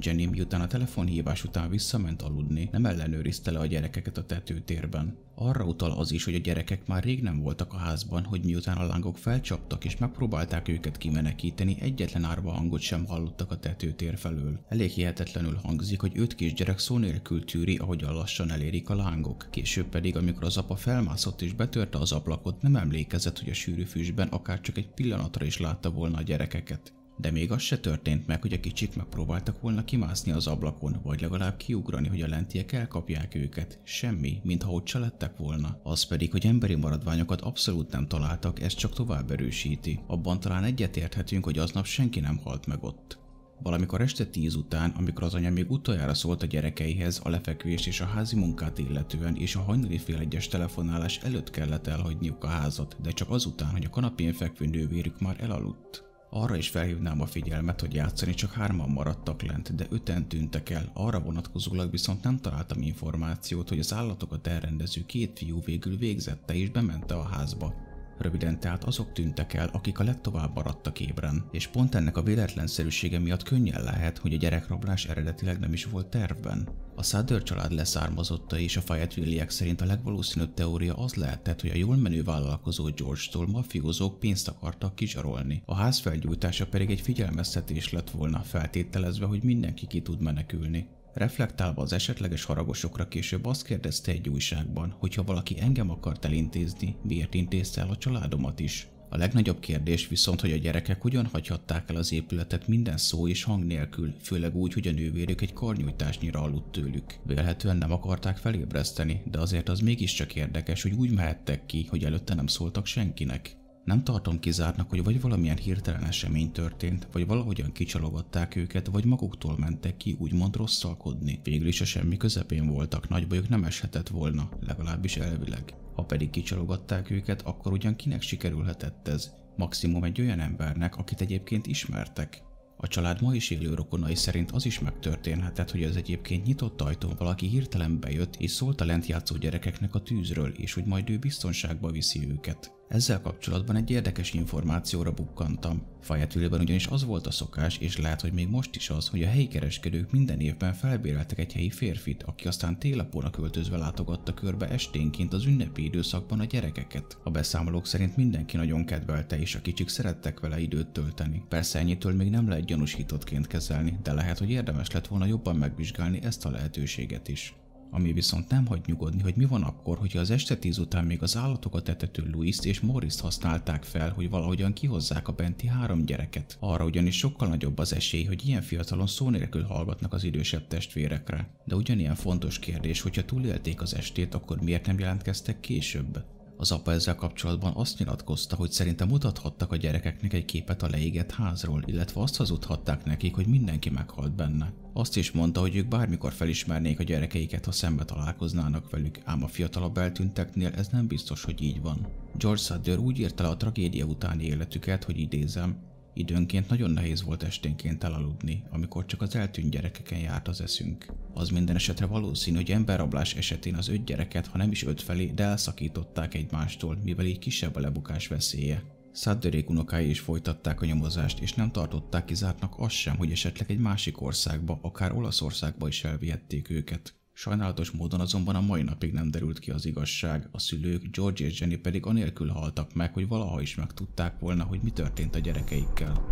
Jenny 0.00 0.26
miután 0.26 0.60
a 0.60 0.66
telefonhívás 0.66 1.44
után 1.44 1.70
visszament 1.70 2.22
aludni, 2.22 2.68
nem 2.72 2.84
ellenőrizte 2.84 3.50
le 3.50 3.58
a 3.58 3.66
gyerekeket 3.66 4.18
a 4.18 4.26
tetőtérben. 4.26 5.16
Arra 5.34 5.64
utal 5.64 5.90
az 5.92 6.12
is, 6.12 6.24
hogy 6.24 6.34
a 6.34 6.38
gyerekek 6.38 6.86
már 6.86 7.02
rég 7.04 7.22
nem 7.22 7.40
voltak 7.40 7.72
a 7.72 7.76
házban, 7.76 8.24
hogy 8.24 8.44
miután 8.44 8.76
a 8.76 8.86
lángok 8.86 9.18
felcsaptak 9.18 9.84
és 9.84 9.96
megpróbálták 9.96 10.68
őket 10.68 10.96
kimenekíteni, 10.96 11.76
egyetlen 11.80 12.24
árva 12.24 12.50
hangot 12.50 12.80
sem 12.80 13.06
hallottak 13.06 13.50
a 13.50 13.58
tetőtér 13.58 14.18
felől. 14.18 14.60
Elég 14.68 14.90
hihetetlenül 14.90 15.58
hangzik, 15.62 16.00
hogy 16.00 16.12
öt 16.14 16.34
kisgyerek 16.34 16.78
szó 16.78 16.98
nélkül 16.98 17.44
tűri, 17.44 17.76
ahogy 17.76 18.00
lassan 18.00 18.50
elérik 18.50 18.90
a 18.90 18.96
lángok. 18.96 19.46
Később 19.50 19.86
pedig, 19.86 20.16
amikor 20.16 20.44
az 20.44 20.56
apa 20.56 20.76
felmászott 20.76 21.42
és 21.42 21.52
betörte 21.52 21.98
az 21.98 22.12
ablakot, 22.12 22.62
nem 22.62 22.76
emlékezett, 22.76 23.38
hogy 23.38 23.50
a 23.50 23.54
sűrű 23.54 23.84
füstben 23.84 24.28
akár 24.28 24.60
csak 24.60 24.76
egy 24.76 24.88
pillanatra 24.88 25.44
is 25.44 25.58
látta 25.58 25.90
volna 25.90 26.16
a 26.16 26.22
gyerekeket. 26.22 26.92
De 27.20 27.30
még 27.30 27.52
az 27.52 27.62
se 27.62 27.78
történt 27.78 28.26
meg, 28.26 28.40
hogy 28.40 28.52
a 28.52 28.60
kicsik 28.60 28.96
megpróbáltak 28.96 29.60
volna 29.60 29.84
kimászni 29.84 30.32
az 30.32 30.46
ablakon, 30.46 31.00
vagy 31.02 31.20
legalább 31.20 31.56
kiugrani, 31.56 32.08
hogy 32.08 32.22
a 32.22 32.28
lentiek 32.28 32.72
elkapják 32.72 33.34
őket. 33.34 33.78
Semmi, 33.84 34.40
mintha 34.42 34.72
ott 34.72 34.86
se 34.86 34.98
lettek 34.98 35.36
volna. 35.36 35.80
Az 35.82 36.04
pedig, 36.04 36.30
hogy 36.30 36.46
emberi 36.46 36.74
maradványokat 36.74 37.40
abszolút 37.40 37.92
nem 37.92 38.08
találtak, 38.08 38.60
ez 38.60 38.74
csak 38.74 38.92
tovább 38.92 39.30
erősíti. 39.30 40.00
Abban 40.06 40.40
talán 40.40 40.64
egyetérthetünk, 40.64 41.44
hogy 41.44 41.58
aznap 41.58 41.84
senki 41.84 42.20
nem 42.20 42.40
halt 42.44 42.66
meg 42.66 42.82
ott. 42.82 43.18
Valamikor 43.62 44.00
este 44.00 44.26
tíz 44.26 44.54
után, 44.54 44.90
amikor 44.90 45.22
az 45.22 45.34
anya 45.34 45.50
még 45.50 45.70
utoljára 45.70 46.14
szólt 46.14 46.42
a 46.42 46.46
gyerekeihez 46.46 47.20
a 47.24 47.28
lefekvést 47.28 47.86
és 47.86 48.00
a 48.00 48.04
házi 48.06 48.36
munkát 48.36 48.78
illetően, 48.78 49.36
és 49.36 49.54
a 49.54 49.60
hajnali 49.60 49.98
fél 49.98 50.18
egyes 50.18 50.48
telefonálás 50.48 51.18
előtt 51.18 51.50
kellett 51.50 51.86
elhagyniuk 51.86 52.44
a 52.44 52.46
házat, 52.46 52.96
de 53.02 53.10
csak 53.10 53.30
azután, 53.30 53.70
hogy 53.70 53.84
a 53.84 53.90
kanapén 53.90 54.32
fekvő 54.32 54.66
nővérük 54.66 55.20
már 55.20 55.36
elaludt. 55.40 56.07
Arra 56.30 56.56
is 56.56 56.68
felhívnám 56.68 57.20
a 57.20 57.26
figyelmet, 57.26 57.80
hogy 57.80 57.94
játszani 57.94 58.34
csak 58.34 58.52
hárman 58.52 58.90
maradtak 58.90 59.42
lent, 59.42 59.74
de 59.74 59.86
öten 59.90 60.28
tűntek 60.28 60.70
el, 60.70 60.90
arra 60.94 61.20
vonatkozólag 61.20 61.90
viszont 61.90 62.22
nem 62.22 62.36
találtam 62.40 62.82
információt, 62.82 63.68
hogy 63.68 63.78
az 63.78 63.92
állatokat 63.92 64.46
elrendező 64.46 65.06
két 65.06 65.38
fiú 65.38 65.62
végül 65.64 65.96
végzette 65.96 66.54
és 66.54 66.70
bemente 66.70 67.14
a 67.14 67.22
házba. 67.22 67.74
Röviden 68.18 68.60
tehát 68.60 68.84
azok 68.84 69.12
tűntek 69.12 69.54
el, 69.54 69.68
akik 69.72 69.98
a 69.98 70.04
legtovább 70.04 70.54
maradtak 70.54 71.00
ébren, 71.00 71.44
és 71.50 71.66
pont 71.66 71.94
ennek 71.94 72.16
a 72.16 72.22
véletlenszerűsége 72.22 73.18
miatt 73.18 73.42
könnyen 73.42 73.82
lehet, 73.82 74.18
hogy 74.18 74.32
a 74.32 74.36
gyerekrablás 74.36 75.06
eredetileg 75.06 75.58
nem 75.58 75.72
is 75.72 75.84
volt 75.84 76.06
tervben. 76.06 76.68
A 76.94 77.02
Sutter 77.02 77.42
család 77.42 77.72
leszármazotta 77.72 78.58
és 78.58 78.76
a 78.76 78.80
Fayetteville 78.80 79.48
szerint 79.48 79.80
a 79.80 79.86
legvalószínűbb 79.86 80.54
teória 80.54 80.94
az 80.94 81.14
lehetett, 81.14 81.60
hogy 81.60 81.70
a 81.70 81.76
jól 81.76 81.96
menő 81.96 82.22
vállalkozó 82.22 82.84
George-tól 82.84 83.46
mafiózók 83.46 84.18
pénzt 84.18 84.48
akartak 84.48 84.94
kizsarolni. 84.94 85.62
A 85.66 85.74
ház 85.74 85.98
felgyújtása 85.98 86.66
pedig 86.66 86.90
egy 86.90 87.00
figyelmeztetés 87.00 87.92
lett 87.92 88.10
volna, 88.10 88.38
feltételezve, 88.38 89.26
hogy 89.26 89.42
mindenki 89.42 89.86
ki 89.86 90.00
tud 90.00 90.20
menekülni. 90.20 90.88
Reflektálva 91.18 91.82
az 91.82 91.92
esetleges 91.92 92.44
haragosokra 92.44 93.08
később 93.08 93.46
azt 93.46 93.64
kérdezte 93.64 94.12
egy 94.12 94.28
újságban, 94.28 94.94
hogy 94.98 95.14
ha 95.14 95.22
valaki 95.22 95.60
engem 95.60 95.90
akart 95.90 96.24
elintézni, 96.24 96.96
miért 97.02 97.34
intézte 97.34 97.80
el 97.80 97.88
a 97.88 97.96
családomat 97.96 98.60
is. 98.60 98.88
A 99.10 99.16
legnagyobb 99.16 99.60
kérdés 99.60 100.08
viszont, 100.08 100.40
hogy 100.40 100.52
a 100.52 100.56
gyerekek 100.56 101.02
hogyan 101.02 101.26
hagyhatták 101.26 101.90
el 101.90 101.96
az 101.96 102.12
épületet 102.12 102.68
minden 102.68 102.96
szó 102.96 103.28
és 103.28 103.42
hang 103.42 103.64
nélkül, 103.64 104.14
főleg 104.22 104.56
úgy, 104.56 104.72
hogy 104.72 104.88
a 104.88 104.92
nővérük 104.92 105.40
egy 105.40 105.52
karnyújtásnyira 105.52 106.40
aludt 106.40 106.72
tőlük. 106.72 107.14
Vélhetően 107.24 107.76
nem 107.76 107.92
akarták 107.92 108.36
felébreszteni, 108.36 109.22
de 109.30 109.38
azért 109.38 109.68
az 109.68 109.80
mégiscsak 109.80 110.34
érdekes, 110.34 110.82
hogy 110.82 110.92
úgy 110.92 111.10
mehettek 111.10 111.66
ki, 111.66 111.86
hogy 111.90 112.04
előtte 112.04 112.34
nem 112.34 112.46
szóltak 112.46 112.86
senkinek. 112.86 113.56
Nem 113.88 114.04
tartom 114.04 114.38
kizártnak, 114.38 114.88
hogy 114.88 115.04
vagy 115.04 115.20
valamilyen 115.20 115.56
hirtelen 115.56 116.04
esemény 116.04 116.52
történt, 116.52 117.08
vagy 117.12 117.26
valahogyan 117.26 117.72
kicsalogatták 117.72 118.56
őket, 118.56 118.86
vagy 118.86 119.04
maguktól 119.04 119.58
mentek 119.58 119.96
ki 119.96 120.16
úgymond 120.18 120.56
rosszalkodni. 120.56 121.40
Végül 121.42 121.66
is 121.66 121.80
a 121.80 121.84
semmi 121.84 122.16
közepén 122.16 122.66
voltak, 122.66 123.08
nagy 123.08 123.26
bajok 123.26 123.48
nem 123.48 123.64
eshetett 123.64 124.08
volna, 124.08 124.48
legalábbis 124.66 125.16
elvileg. 125.16 125.74
Ha 125.94 126.02
pedig 126.02 126.30
kicsalogatták 126.30 127.10
őket, 127.10 127.42
akkor 127.42 127.72
ugyan 127.72 127.96
kinek 127.96 128.22
sikerülhetett 128.22 129.08
ez? 129.08 129.30
Maximum 129.56 130.04
egy 130.04 130.20
olyan 130.20 130.40
embernek, 130.40 130.96
akit 130.96 131.20
egyébként 131.20 131.66
ismertek. 131.66 132.42
A 132.76 132.88
család 132.88 133.22
ma 133.22 133.34
is 133.34 133.50
élő 133.50 133.74
rokonai 133.74 134.14
szerint 134.14 134.50
az 134.50 134.66
is 134.66 134.78
megtörténhetett, 134.78 135.70
hogy 135.70 135.82
az 135.82 135.96
egyébként 135.96 136.46
nyitott 136.46 136.80
ajtón 136.80 137.14
valaki 137.18 137.46
hirtelen 137.46 138.00
bejött 138.00 138.36
és 138.36 138.50
szólt 138.50 138.80
a 138.80 138.84
lent 138.84 139.06
játszó 139.06 139.36
gyerekeknek 139.36 139.94
a 139.94 140.02
tűzről, 140.02 140.50
és 140.50 140.72
hogy 140.72 140.84
majd 140.84 141.10
ő 141.10 141.18
biztonságba 141.18 141.90
viszi 141.90 142.28
őket. 142.30 142.77
Ezzel 142.88 143.20
kapcsolatban 143.20 143.76
egy 143.76 143.90
érdekes 143.90 144.32
információra 144.32 145.12
bukkantam. 145.12 145.82
Fayetteville-ben 146.00 146.60
ugyanis 146.60 146.86
az 146.86 147.04
volt 147.04 147.26
a 147.26 147.30
szokás, 147.30 147.78
és 147.78 147.98
lehet, 147.98 148.20
hogy 148.20 148.32
még 148.32 148.48
most 148.48 148.76
is 148.76 148.90
az, 148.90 149.08
hogy 149.08 149.22
a 149.22 149.28
helyi 149.28 149.48
kereskedők 149.48 150.10
minden 150.10 150.40
évben 150.40 150.72
felbéreltek 150.72 151.38
egy 151.38 151.52
helyi 151.52 151.70
férfit, 151.70 152.22
aki 152.22 152.46
aztán 152.46 152.78
télapóra 152.78 153.30
költözve 153.30 153.76
látogatta 153.76 154.34
körbe 154.34 154.68
esténként 154.68 155.32
az 155.32 155.44
ünnepi 155.44 155.84
időszakban 155.84 156.40
a 156.40 156.44
gyerekeket. 156.44 157.18
A 157.24 157.30
beszámolók 157.30 157.86
szerint 157.86 158.16
mindenki 158.16 158.56
nagyon 158.56 158.84
kedvelte, 158.84 159.40
és 159.40 159.54
a 159.54 159.60
kicsik 159.60 159.88
szerettek 159.88 160.40
vele 160.40 160.60
időt 160.60 160.88
tölteni. 160.88 161.42
Persze 161.48 161.78
ennyitől 161.78 162.14
még 162.14 162.30
nem 162.30 162.48
lehet 162.48 162.64
gyanúsítottként 162.64 163.46
kezelni, 163.46 163.98
de 164.02 164.12
lehet, 164.12 164.38
hogy 164.38 164.50
érdemes 164.50 164.90
lett 164.90 165.06
volna 165.06 165.24
jobban 165.24 165.56
megvizsgálni 165.56 166.22
ezt 166.22 166.44
a 166.44 166.50
lehetőséget 166.50 167.28
is. 167.28 167.54
Ami 167.90 168.12
viszont 168.12 168.48
nem 168.48 168.66
hagy 168.66 168.80
nyugodni, 168.86 169.22
hogy 169.22 169.36
mi 169.36 169.44
van 169.44 169.62
akkor, 169.62 169.98
hogyha 169.98 170.20
az 170.20 170.30
este 170.30 170.56
tíz 170.56 170.78
után 170.78 171.04
még 171.04 171.22
az 171.22 171.36
állatokat 171.36 171.88
etető 171.88 172.28
Louis-t 172.32 172.64
és 172.64 172.80
Morris 172.80 173.20
használták 173.20 173.84
fel, 173.84 174.10
hogy 174.10 174.30
valahogyan 174.30 174.72
kihozzák 174.72 175.28
a 175.28 175.32
benti 175.32 175.66
három 175.66 176.04
gyereket. 176.04 176.56
Arra 176.60 176.84
ugyanis 176.84 177.16
sokkal 177.16 177.48
nagyobb 177.48 177.78
az 177.78 177.94
esély, 177.94 178.24
hogy 178.24 178.46
ilyen 178.46 178.62
fiatalon 178.62 179.06
szó 179.06 179.30
nélkül 179.30 179.62
hallgatnak 179.62 180.12
az 180.12 180.24
idősebb 180.24 180.66
testvérekre. 180.66 181.48
De 181.64 181.74
ugyanilyen 181.74 182.14
fontos 182.14 182.58
kérdés, 182.58 183.00
hogyha 183.00 183.24
túlélték 183.24 183.80
az 183.80 183.94
estét, 183.94 184.34
akkor 184.34 184.60
miért 184.60 184.86
nem 184.86 184.98
jelentkeztek 184.98 185.60
később? 185.60 186.24
Az 186.60 186.72
apa 186.72 186.92
ezzel 186.92 187.14
kapcsolatban 187.14 187.72
azt 187.74 187.98
nyilatkozta, 187.98 188.56
hogy 188.56 188.70
szerinte 188.70 189.04
mutathattak 189.04 189.72
a 189.72 189.76
gyerekeknek 189.76 190.32
egy 190.32 190.44
képet 190.44 190.82
a 190.82 190.88
leégett 190.88 191.30
házról, 191.30 191.82
illetve 191.86 192.20
azt 192.20 192.36
hazudhatták 192.36 193.04
nekik, 193.04 193.34
hogy 193.34 193.46
mindenki 193.46 193.90
meghalt 193.90 194.34
benne. 194.34 194.72
Azt 194.92 195.16
is 195.16 195.30
mondta, 195.30 195.60
hogy 195.60 195.76
ők 195.76 195.88
bármikor 195.88 196.32
felismernék 196.32 197.00
a 197.00 197.02
gyerekeiket, 197.02 197.64
ha 197.64 197.72
szembe 197.72 198.04
találkoznának 198.04 198.90
velük, 198.90 199.18
ám 199.24 199.42
a 199.42 199.48
fiatalabb 199.48 199.98
eltűnteknél 199.98 200.72
ez 200.76 200.88
nem 200.88 201.06
biztos, 201.06 201.44
hogy 201.44 201.62
így 201.62 201.82
van. 201.82 202.06
George 202.34 202.60
Sudder 202.60 202.98
úgy 202.98 203.18
írta 203.18 203.42
le 203.42 203.48
a 203.48 203.56
tragédia 203.56 204.04
utáni 204.04 204.44
életüket, 204.44 205.04
hogy 205.04 205.18
idézem, 205.18 205.76
Időnként 206.18 206.68
nagyon 206.68 206.90
nehéz 206.90 207.22
volt 207.22 207.42
esténként 207.42 208.04
elaludni, 208.04 208.62
amikor 208.70 209.06
csak 209.06 209.22
az 209.22 209.34
eltűnt 209.34 209.70
gyerekeken 209.70 210.18
járt 210.18 210.48
az 210.48 210.60
eszünk. 210.60 211.06
Az 211.34 211.48
minden 211.48 211.76
esetre 211.76 212.06
valószínű, 212.06 212.56
hogy 212.56 212.70
emberrablás 212.70 213.34
esetén 213.34 213.74
az 213.74 213.88
öt 213.88 214.04
gyereket, 214.04 214.46
ha 214.46 214.58
nem 214.58 214.70
is 214.70 214.84
öt 214.84 215.02
felé, 215.02 215.26
de 215.26 215.44
elszakították 215.44 216.34
egymástól, 216.34 216.98
mivel 217.04 217.26
így 217.26 217.38
kisebb 217.38 217.76
a 217.76 217.80
lebukás 217.80 218.26
veszélye. 218.26 218.82
Szadderék 219.12 219.70
unokái 219.70 220.08
is 220.08 220.20
folytatták 220.20 220.80
a 220.80 220.86
nyomozást, 220.86 221.40
és 221.40 221.52
nem 221.52 221.70
tartották 221.70 222.24
kizártnak 222.24 222.74
azt 222.78 222.94
sem, 222.94 223.16
hogy 223.16 223.30
esetleg 223.30 223.70
egy 223.70 223.78
másik 223.78 224.20
országba, 224.20 224.78
akár 224.82 225.12
Olaszországba 225.12 225.88
is 225.88 226.04
elvihették 226.04 226.70
őket. 226.70 227.17
Sajnálatos 227.40 227.90
módon 227.90 228.20
azonban 228.20 228.54
a 228.54 228.60
mai 228.60 228.82
napig 228.82 229.12
nem 229.12 229.30
derült 229.30 229.58
ki 229.58 229.70
az 229.70 229.86
igazság, 229.86 230.48
a 230.52 230.58
szülők, 230.58 231.02
George 231.10 231.44
és 231.44 231.60
Jenny 231.60 231.80
pedig 231.80 232.06
anélkül 232.06 232.48
haltak 232.48 232.94
meg, 232.94 233.12
hogy 233.12 233.28
valaha 233.28 233.60
is 233.60 233.74
megtudták 233.74 234.38
volna, 234.38 234.64
hogy 234.64 234.80
mi 234.82 234.90
történt 234.90 235.34
a 235.34 235.38
gyerekeikkel. 235.38 236.24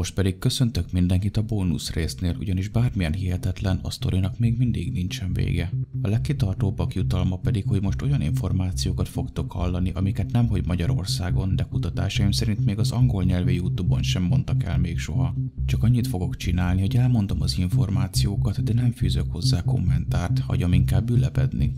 Most 0.00 0.14
pedig 0.14 0.38
köszöntök 0.38 0.92
mindenkit 0.92 1.36
a 1.36 1.42
bónusz 1.42 1.90
résznél, 1.90 2.36
ugyanis 2.38 2.68
bármilyen 2.68 3.12
hihetetlen, 3.12 3.78
a 3.82 3.90
sztorinak 3.90 4.38
még 4.38 4.58
mindig 4.58 4.92
nincsen 4.92 5.32
vége. 5.32 5.72
A 6.02 6.08
legkitartóbbak 6.08 6.94
jutalma 6.94 7.36
pedig, 7.36 7.64
hogy 7.66 7.82
most 7.82 8.02
olyan 8.02 8.20
információkat 8.20 9.08
fogtok 9.08 9.52
hallani, 9.52 9.90
amiket 9.90 10.32
nem 10.32 10.46
hogy 10.46 10.66
Magyarországon, 10.66 11.56
de 11.56 11.66
kutatásaim 11.70 12.30
szerint 12.30 12.64
még 12.64 12.78
az 12.78 12.90
angol 12.90 13.24
nyelvű 13.24 13.52
Youtube-on 13.52 14.02
sem 14.02 14.22
mondtak 14.22 14.62
el 14.62 14.78
még 14.78 14.98
soha. 14.98 15.34
Csak 15.66 15.82
annyit 15.82 16.06
fogok 16.06 16.36
csinálni, 16.36 16.80
hogy 16.80 16.96
elmondom 16.96 17.42
az 17.42 17.58
információkat, 17.58 18.62
de 18.62 18.72
nem 18.72 18.92
fűzök 18.92 19.32
hozzá 19.32 19.62
kommentárt, 19.62 20.38
hagyom 20.38 20.72
inkább 20.72 21.10
ülepedni. 21.10 21.74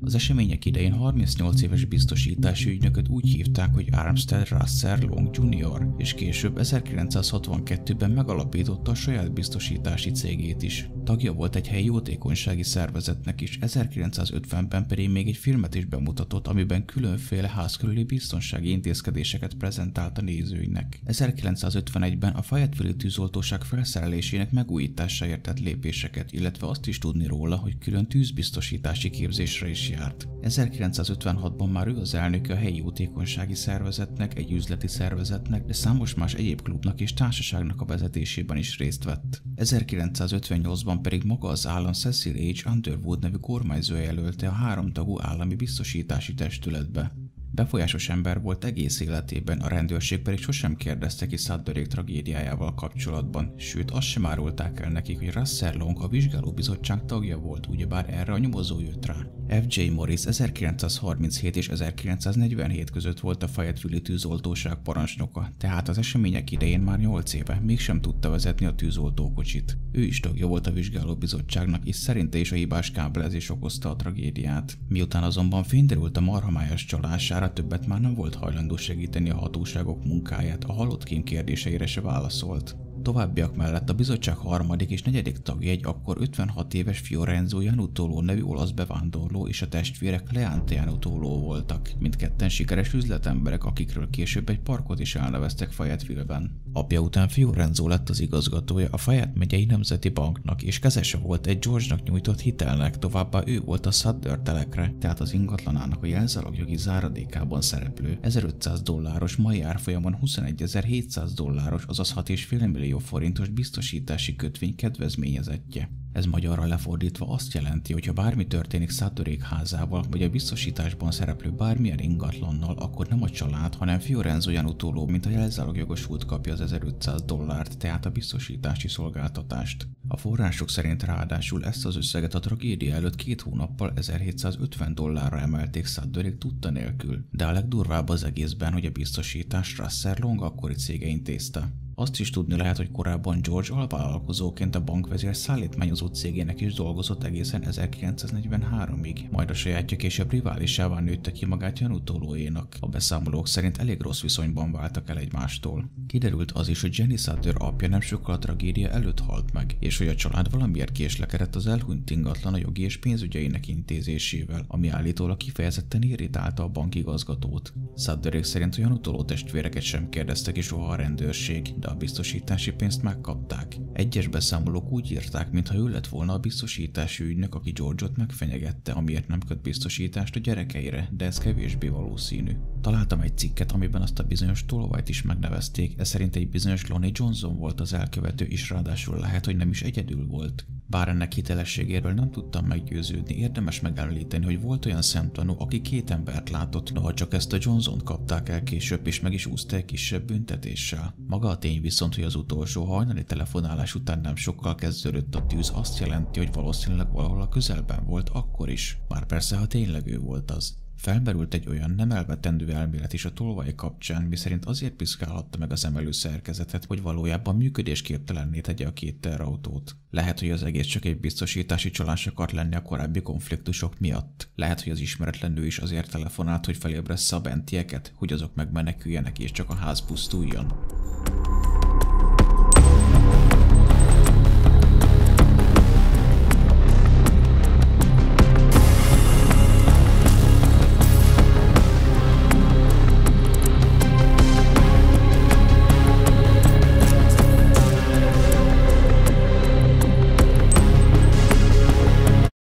Az 0.00 0.14
események 0.14 0.64
idején 0.64 0.92
38 0.92 1.62
éves 1.62 1.84
biztosítási 1.84 2.70
ügynököt 2.70 3.08
úgy 3.08 3.28
hívták, 3.28 3.74
hogy 3.74 3.88
Armstead 3.92 4.48
Russell 4.48 4.98
Long 5.00 5.36
Jr., 5.36 5.88
és 5.96 6.14
később 6.14 6.58
1962-ben 6.62 8.10
megalapította 8.10 8.90
a 8.90 8.94
saját 8.94 9.32
biztosítási 9.32 10.10
cégét 10.10 10.62
is. 10.62 10.88
Tagja 11.04 11.32
volt 11.32 11.56
egy 11.56 11.68
helyi 11.68 11.84
jótékonysági 11.84 12.62
szervezetnek 12.62 13.40
is, 13.40 13.58
1950-ben 13.60 14.86
pedig 14.86 15.10
még 15.10 15.28
egy 15.28 15.36
filmet 15.36 15.74
is 15.74 15.84
bemutatott, 15.84 16.46
amiben 16.46 16.84
különféle 16.84 17.48
házkörüli 17.48 18.04
biztonsági 18.04 18.70
intézkedéseket 18.70 19.54
prezentált 19.54 20.18
a 20.18 20.22
nézőinek. 20.22 21.00
1951-ben 21.06 22.32
a 22.32 22.42
Fayetteville 22.42 22.94
tűzoltóság 22.94 23.62
felszerelésének 23.62 24.52
megújításáért 24.52 25.42
tett 25.42 25.60
lépéseket, 25.60 26.32
illetve 26.32 26.66
azt 26.66 26.86
is 26.86 26.98
tudni 26.98 27.26
róla, 27.26 27.56
hogy 27.56 27.78
külön 27.78 28.06
tűzbiztosítási 28.06 29.10
képzésre 29.10 29.72
is 29.74 29.90
járt. 29.90 30.28
1956-ban 30.42 31.72
már 31.72 31.88
ő 31.88 31.96
az 31.96 32.14
elnöke 32.14 32.52
a 32.52 32.56
helyi 32.56 32.76
jótékonysági 32.76 33.54
szervezetnek, 33.54 34.38
egy 34.38 34.52
üzleti 34.52 34.86
szervezetnek, 34.86 35.64
de 35.64 35.72
számos 35.72 36.14
más 36.14 36.34
egyéb 36.34 36.62
klubnak 36.62 37.00
és 37.00 37.14
társaságnak 37.14 37.80
a 37.80 37.84
vezetésében 37.84 38.56
is 38.56 38.78
részt 38.78 39.04
vett. 39.04 39.42
1958-ban 39.56 40.98
pedig 41.02 41.24
maga 41.24 41.48
az 41.48 41.66
állam 41.66 41.92
Cecil 41.92 42.52
H. 42.52 42.70
Underwood 42.70 43.20
nevű 43.20 43.36
kormányzó 43.36 43.94
jelölte 43.94 44.48
a 44.48 44.52
háromtagú 44.52 45.20
állami 45.20 45.54
biztosítási 45.54 46.34
testületbe. 46.34 47.12
Befolyásos 47.54 48.08
ember 48.08 48.40
volt 48.40 48.64
egész 48.64 49.00
életében, 49.00 49.60
a 49.60 49.68
rendőrség 49.68 50.22
pedig 50.22 50.40
sosem 50.40 50.76
kérdezte 50.76 51.26
ki 51.26 51.36
Sudbury 51.36 51.86
tragédiájával 51.86 52.74
kapcsolatban, 52.74 53.54
sőt 53.56 53.90
azt 53.90 54.06
sem 54.06 54.26
árulták 54.26 54.80
el 54.80 54.90
nekik, 54.90 55.18
hogy 55.18 55.32
Russell 55.32 55.76
Long 55.76 56.02
a 56.02 56.08
vizsgálóbizottság 56.08 57.04
tagja 57.04 57.38
volt, 57.38 57.66
ugyebár 57.66 58.10
erre 58.10 58.32
a 58.32 58.38
nyomozó 58.38 58.80
jött 58.80 59.06
rá. 59.06 59.16
F.J. 59.62 59.88
Morris 59.88 60.24
1937 60.24 61.56
és 61.56 61.68
1947 61.68 62.90
között 62.90 63.20
volt 63.20 63.42
a 63.42 63.48
Fayetteville 63.48 64.00
tűzoltóság 64.00 64.74
parancsnoka, 64.82 65.52
tehát 65.58 65.88
az 65.88 65.98
események 65.98 66.50
idején 66.50 66.80
már 66.80 66.98
8 66.98 67.32
éve 67.34 67.60
mégsem 67.64 68.00
tudta 68.00 68.30
vezetni 68.30 68.66
a 68.66 68.74
tűzoltókocsit. 68.74 69.78
Ő 69.92 70.02
is 70.02 70.20
tagja 70.20 70.46
volt 70.46 70.66
a 70.66 70.72
vizsgálóbizottságnak, 70.72 71.86
és 71.86 71.96
szerinte 71.96 72.38
is 72.38 72.52
a 72.52 72.56
hibás 72.56 72.90
kábelezés 72.90 73.50
okozta 73.50 73.90
a 73.90 73.96
tragédiát. 73.96 74.78
Miután 74.88 75.22
azonban 75.22 75.62
fényderült 75.62 76.16
a 76.16 76.20
marhamájas 76.20 76.84
csalására, 76.84 77.52
többet 77.52 77.86
már 77.86 78.00
nem 78.00 78.14
volt 78.14 78.34
hajlandó 78.34 78.76
segíteni 78.76 79.30
a 79.30 79.36
hatóságok 79.38 80.04
munkáját, 80.04 80.64
a 80.64 80.72
halott 80.72 81.04
kém 81.04 81.22
kérdéseire 81.22 81.86
se 81.86 82.00
válaszolt. 82.00 82.76
Továbbiak 83.04 83.56
mellett 83.56 83.90
a 83.90 83.94
bizottság 83.94 84.36
harmadik 84.36 84.90
és 84.90 85.02
negyedik 85.02 85.38
tagja 85.38 85.70
egy 85.70 85.84
akkor 85.84 86.16
56 86.20 86.74
éves 86.74 86.98
Fiorenzo 86.98 87.60
Janutolo 87.60 88.20
nevű 88.20 88.42
olasz 88.42 88.70
bevándorló 88.70 89.48
és 89.48 89.62
a 89.62 89.68
testvérek 89.68 90.32
Leante 90.32 90.74
Janutolo 90.74 91.38
voltak. 91.38 91.90
Mindketten 91.98 92.48
sikeres 92.48 92.92
üzletemberek, 92.92 93.64
akikről 93.64 94.10
később 94.10 94.48
egy 94.48 94.60
parkot 94.60 95.00
is 95.00 95.14
elneveztek 95.14 95.70
Fayetteville-ben. 95.70 96.60
Apja 96.72 97.00
után 97.00 97.28
Fiorenzo 97.28 97.88
lett 97.88 98.08
az 98.08 98.20
igazgatója 98.20 98.88
a 98.90 98.96
Fayette 98.96 99.32
megyei 99.34 99.64
nemzeti 99.64 100.08
banknak, 100.08 100.62
és 100.62 100.78
kezese 100.78 101.18
volt 101.18 101.46
egy 101.46 101.58
George-nak 101.58 102.02
nyújtott 102.02 102.40
hitelnek, 102.40 102.98
továbbá 102.98 103.42
ő 103.46 103.60
volt 103.60 103.86
a 103.86 103.90
Sutter 103.90 104.38
telekre, 104.38 104.94
tehát 105.00 105.20
az 105.20 105.32
ingatlanának 105.32 106.02
a 106.02 106.06
jelzalogjogi 106.06 106.76
záradékában 106.76 107.60
szereplő 107.60 108.18
1500 108.20 108.82
dolláros 108.82 109.36
mai 109.36 109.62
árfolyamon 109.62 110.18
21.700 110.22 111.30
dolláros, 111.34 111.84
azaz 111.86 112.14
6,5 112.16 112.72
millió 112.72 112.93
forintos 112.98 113.48
biztosítási 113.48 114.36
kötvény 114.36 114.74
kedvezményezettje. 114.74 115.90
Ez 116.12 116.24
magyarra 116.24 116.66
lefordítva 116.66 117.26
azt 117.26 117.52
jelenti, 117.52 117.92
hogy 117.92 118.06
ha 118.06 118.12
bármi 118.12 118.46
történik 118.46 118.90
Szátorék 118.90 119.42
házával, 119.42 120.04
vagy 120.10 120.22
a 120.22 120.28
biztosításban 120.28 121.10
szereplő 121.10 121.50
bármilyen 121.50 121.98
ingatlannal, 121.98 122.76
akkor 122.76 123.06
nem 123.06 123.22
a 123.22 123.30
család, 123.30 123.74
hanem 123.74 123.98
Fiorenzo 123.98 124.50
Janutóló, 124.50 125.06
mint 125.06 125.26
a 125.26 125.30
jelzálogjogosult 125.30 126.24
kapja 126.24 126.52
az 126.52 126.60
1500 126.60 127.22
dollárt, 127.22 127.78
tehát 127.78 128.06
a 128.06 128.10
biztosítási 128.10 128.88
szolgáltatást. 128.88 129.88
A 130.14 130.16
források 130.16 130.70
szerint 130.70 131.02
ráadásul 131.02 131.64
ezt 131.64 131.86
az 131.86 131.96
összeget 131.96 132.34
a 132.34 132.40
tragédia 132.40 132.94
előtt 132.94 133.14
két 133.14 133.40
hónappal 133.40 133.92
1750 133.96 134.94
dollárra 134.94 135.38
emelték 135.40 135.86
Szátorék 135.86 136.38
tudta 136.38 136.70
nélkül, 136.70 137.24
de 137.30 137.46
a 137.46 137.52
legdurvább 137.52 138.08
az 138.08 138.24
egészben, 138.24 138.72
hogy 138.72 138.86
a 138.86 138.90
biztosítás 138.90 139.78
Russell 139.78 140.16
Long 140.18 140.42
akkori 140.42 140.74
cége 140.74 141.06
intézte. 141.06 141.72
Azt 141.96 142.20
is 142.20 142.30
tudni 142.30 142.56
lehet, 142.56 142.76
hogy 142.76 142.90
korábban 142.90 143.40
George 143.40 143.74
alvállalkozóként 143.74 144.74
a 144.74 144.84
bankvezér 144.84 145.36
szállítmányozó 145.36 146.06
cégének 146.06 146.60
is 146.60 146.74
dolgozott 146.74 147.24
egészen 147.24 147.64
1943-ig, 147.70 149.30
majd 149.30 149.50
a 149.50 149.54
sajátja 149.54 149.96
később 149.96 150.30
riválisává 150.30 151.00
nőtte 151.00 151.32
ki 151.32 151.46
magát 151.46 151.78
Janutolóénak. 151.78 152.76
A 152.80 152.88
beszámolók 152.88 153.48
szerint 153.48 153.78
elég 153.78 154.00
rossz 154.00 154.20
viszonyban 154.20 154.72
váltak 154.72 155.08
el 155.08 155.18
egymástól. 155.18 155.90
Kiderült 156.06 156.50
az 156.50 156.68
is, 156.68 156.80
hogy 156.80 156.98
Jenny 156.98 157.16
Sutter 157.16 157.54
apja 157.58 157.88
nem 157.88 158.00
sokkal 158.00 158.34
a 158.34 158.38
tragédia 158.38 158.88
előtt 158.88 159.20
halt 159.20 159.52
meg, 159.52 159.76
és 159.78 159.98
hogy 160.04 160.12
a 160.12 160.16
család 160.16 160.50
valamiért 160.50 160.92
késlekedett 160.92 161.54
az 161.54 161.66
elhunyt 161.66 162.10
ingatlan 162.10 162.54
a 162.54 162.58
jogi 162.58 162.82
és 162.82 162.96
pénzügyeinek 162.96 163.68
intézésével, 163.68 164.64
ami 164.68 164.88
állítólag 164.88 165.36
kifejezetten 165.36 166.02
irritálta 166.02 166.62
a 166.62 166.68
bankigazgatót. 166.68 167.72
Sutterék 167.96 168.44
szerint 168.44 168.74
a 168.74 168.80
Janutoló 168.80 169.24
testvéreket 169.24 169.82
sem 169.82 170.08
kérdezte 170.08 170.52
ki 170.52 170.60
soha 170.60 170.86
a 170.86 170.96
rendőrség, 170.96 171.78
de 171.78 171.88
a 171.88 171.94
biztosítási 171.94 172.72
pénzt 172.72 173.02
megkapták. 173.02 173.76
Egyes 173.92 174.26
beszámolók 174.26 174.90
úgy 174.90 175.10
írták, 175.10 175.50
mintha 175.50 175.76
ő 175.76 175.88
lett 175.88 176.06
volna 176.06 176.32
a 176.32 176.38
biztosítási 176.38 177.24
ügynök, 177.24 177.54
aki 177.54 177.70
George-ot 177.70 178.16
megfenyegette, 178.16 178.92
amiért 178.92 179.28
nem 179.28 179.40
köt 179.40 179.62
biztosítást 179.62 180.36
a 180.36 180.40
gyerekeire, 180.40 181.08
de 181.12 181.24
ez 181.24 181.38
kevésbé 181.38 181.88
valószínű. 181.88 182.52
Találtam 182.84 183.20
egy 183.20 183.38
cikket, 183.38 183.72
amiben 183.72 184.02
azt 184.02 184.18
a 184.18 184.22
bizonyos 184.22 184.64
tolvajt 184.66 185.08
is 185.08 185.22
megnevezték, 185.22 185.98
ez 185.98 186.08
szerint 186.08 186.36
egy 186.36 186.48
bizonyos 186.48 186.86
Lonnie 186.86 187.10
Johnson 187.14 187.56
volt 187.56 187.80
az 187.80 187.92
elkövető, 187.92 188.44
és 188.44 188.70
ráadásul 188.70 189.18
lehet, 189.18 189.44
hogy 189.44 189.56
nem 189.56 189.68
is 189.68 189.82
egyedül 189.82 190.26
volt. 190.26 190.66
Bár 190.86 191.08
ennek 191.08 191.32
hitelességéről 191.32 192.12
nem 192.12 192.30
tudtam 192.30 192.64
meggyőződni, 192.66 193.34
érdemes 193.34 193.80
megemlíteni, 193.80 194.44
hogy 194.44 194.60
volt 194.60 194.86
olyan 194.86 195.02
szemtanú, 195.02 195.54
aki 195.58 195.80
két 195.80 196.10
embert 196.10 196.50
látott, 196.50 196.92
noha 196.92 197.14
csak 197.14 197.34
ezt 197.34 197.52
a 197.52 197.58
Johnson 197.60 197.98
kapták 197.98 198.48
el 198.48 198.62
később, 198.62 199.06
és 199.06 199.20
meg 199.20 199.32
is 199.32 199.46
úszta 199.46 199.84
kisebb 199.84 200.26
büntetéssel. 200.26 201.14
Maga 201.26 201.48
a 201.48 201.58
tény 201.58 201.80
viszont, 201.80 202.14
hogy 202.14 202.24
az 202.24 202.34
utolsó 202.34 202.84
hajnali 202.84 203.24
telefonálás 203.24 203.94
után 203.94 204.20
nem 204.20 204.36
sokkal 204.36 204.74
kezdődött 204.74 205.34
a 205.34 205.46
tűz, 205.46 205.70
azt 205.74 205.98
jelenti, 205.98 206.38
hogy 206.38 206.52
valószínűleg 206.52 207.12
valahol 207.12 207.40
a 207.40 207.48
közelben 207.48 208.04
volt 208.04 208.28
akkor 208.28 208.68
is. 208.70 208.98
Már 209.08 209.26
persze, 209.26 209.56
ha 209.56 209.66
tényleg 209.66 210.06
ő 210.06 210.18
volt 210.18 210.50
az. 210.50 210.82
Felmerült 210.96 211.54
egy 211.54 211.68
olyan 211.68 211.90
nem 211.90 212.10
elvetendő 212.10 212.72
elmélet 212.72 213.12
is 213.12 213.24
a 213.24 213.32
tolvaj 213.32 213.74
kapcsán, 213.74 214.22
miszerint 214.22 214.64
azért 214.64 214.92
piszkálhatta 214.92 215.58
meg 215.58 215.72
az 215.72 215.84
emelő 215.84 216.12
szerkezetet, 216.12 216.84
hogy 216.84 217.02
valójában 217.02 217.56
működésképtelenné 217.56 218.60
tegye 218.60 218.86
a 218.86 218.92
két 218.92 219.20
terautót. 219.20 219.96
Lehet, 220.10 220.40
hogy 220.40 220.50
az 220.50 220.62
egész 220.62 220.86
csak 220.86 221.04
egy 221.04 221.20
biztosítási 221.20 221.90
csalás 221.90 222.26
akart 222.26 222.52
lenni 222.52 222.74
a 222.74 222.82
korábbi 222.82 223.22
konfliktusok 223.22 223.98
miatt. 223.98 224.48
Lehet, 224.54 224.82
hogy 224.82 224.92
az 224.92 225.00
ismeretlen 225.00 225.52
nő 225.52 225.66
is 225.66 225.78
azért 225.78 226.10
telefonált, 226.10 226.64
hogy 226.64 226.76
felébressze 226.76 227.36
a 227.36 227.40
bentieket, 227.40 228.12
hogy 228.16 228.32
azok 228.32 228.54
megmeneküljenek 228.54 229.38
és 229.38 229.50
csak 229.50 229.70
a 229.70 229.74
ház 229.74 230.04
pusztuljon. 230.04 230.72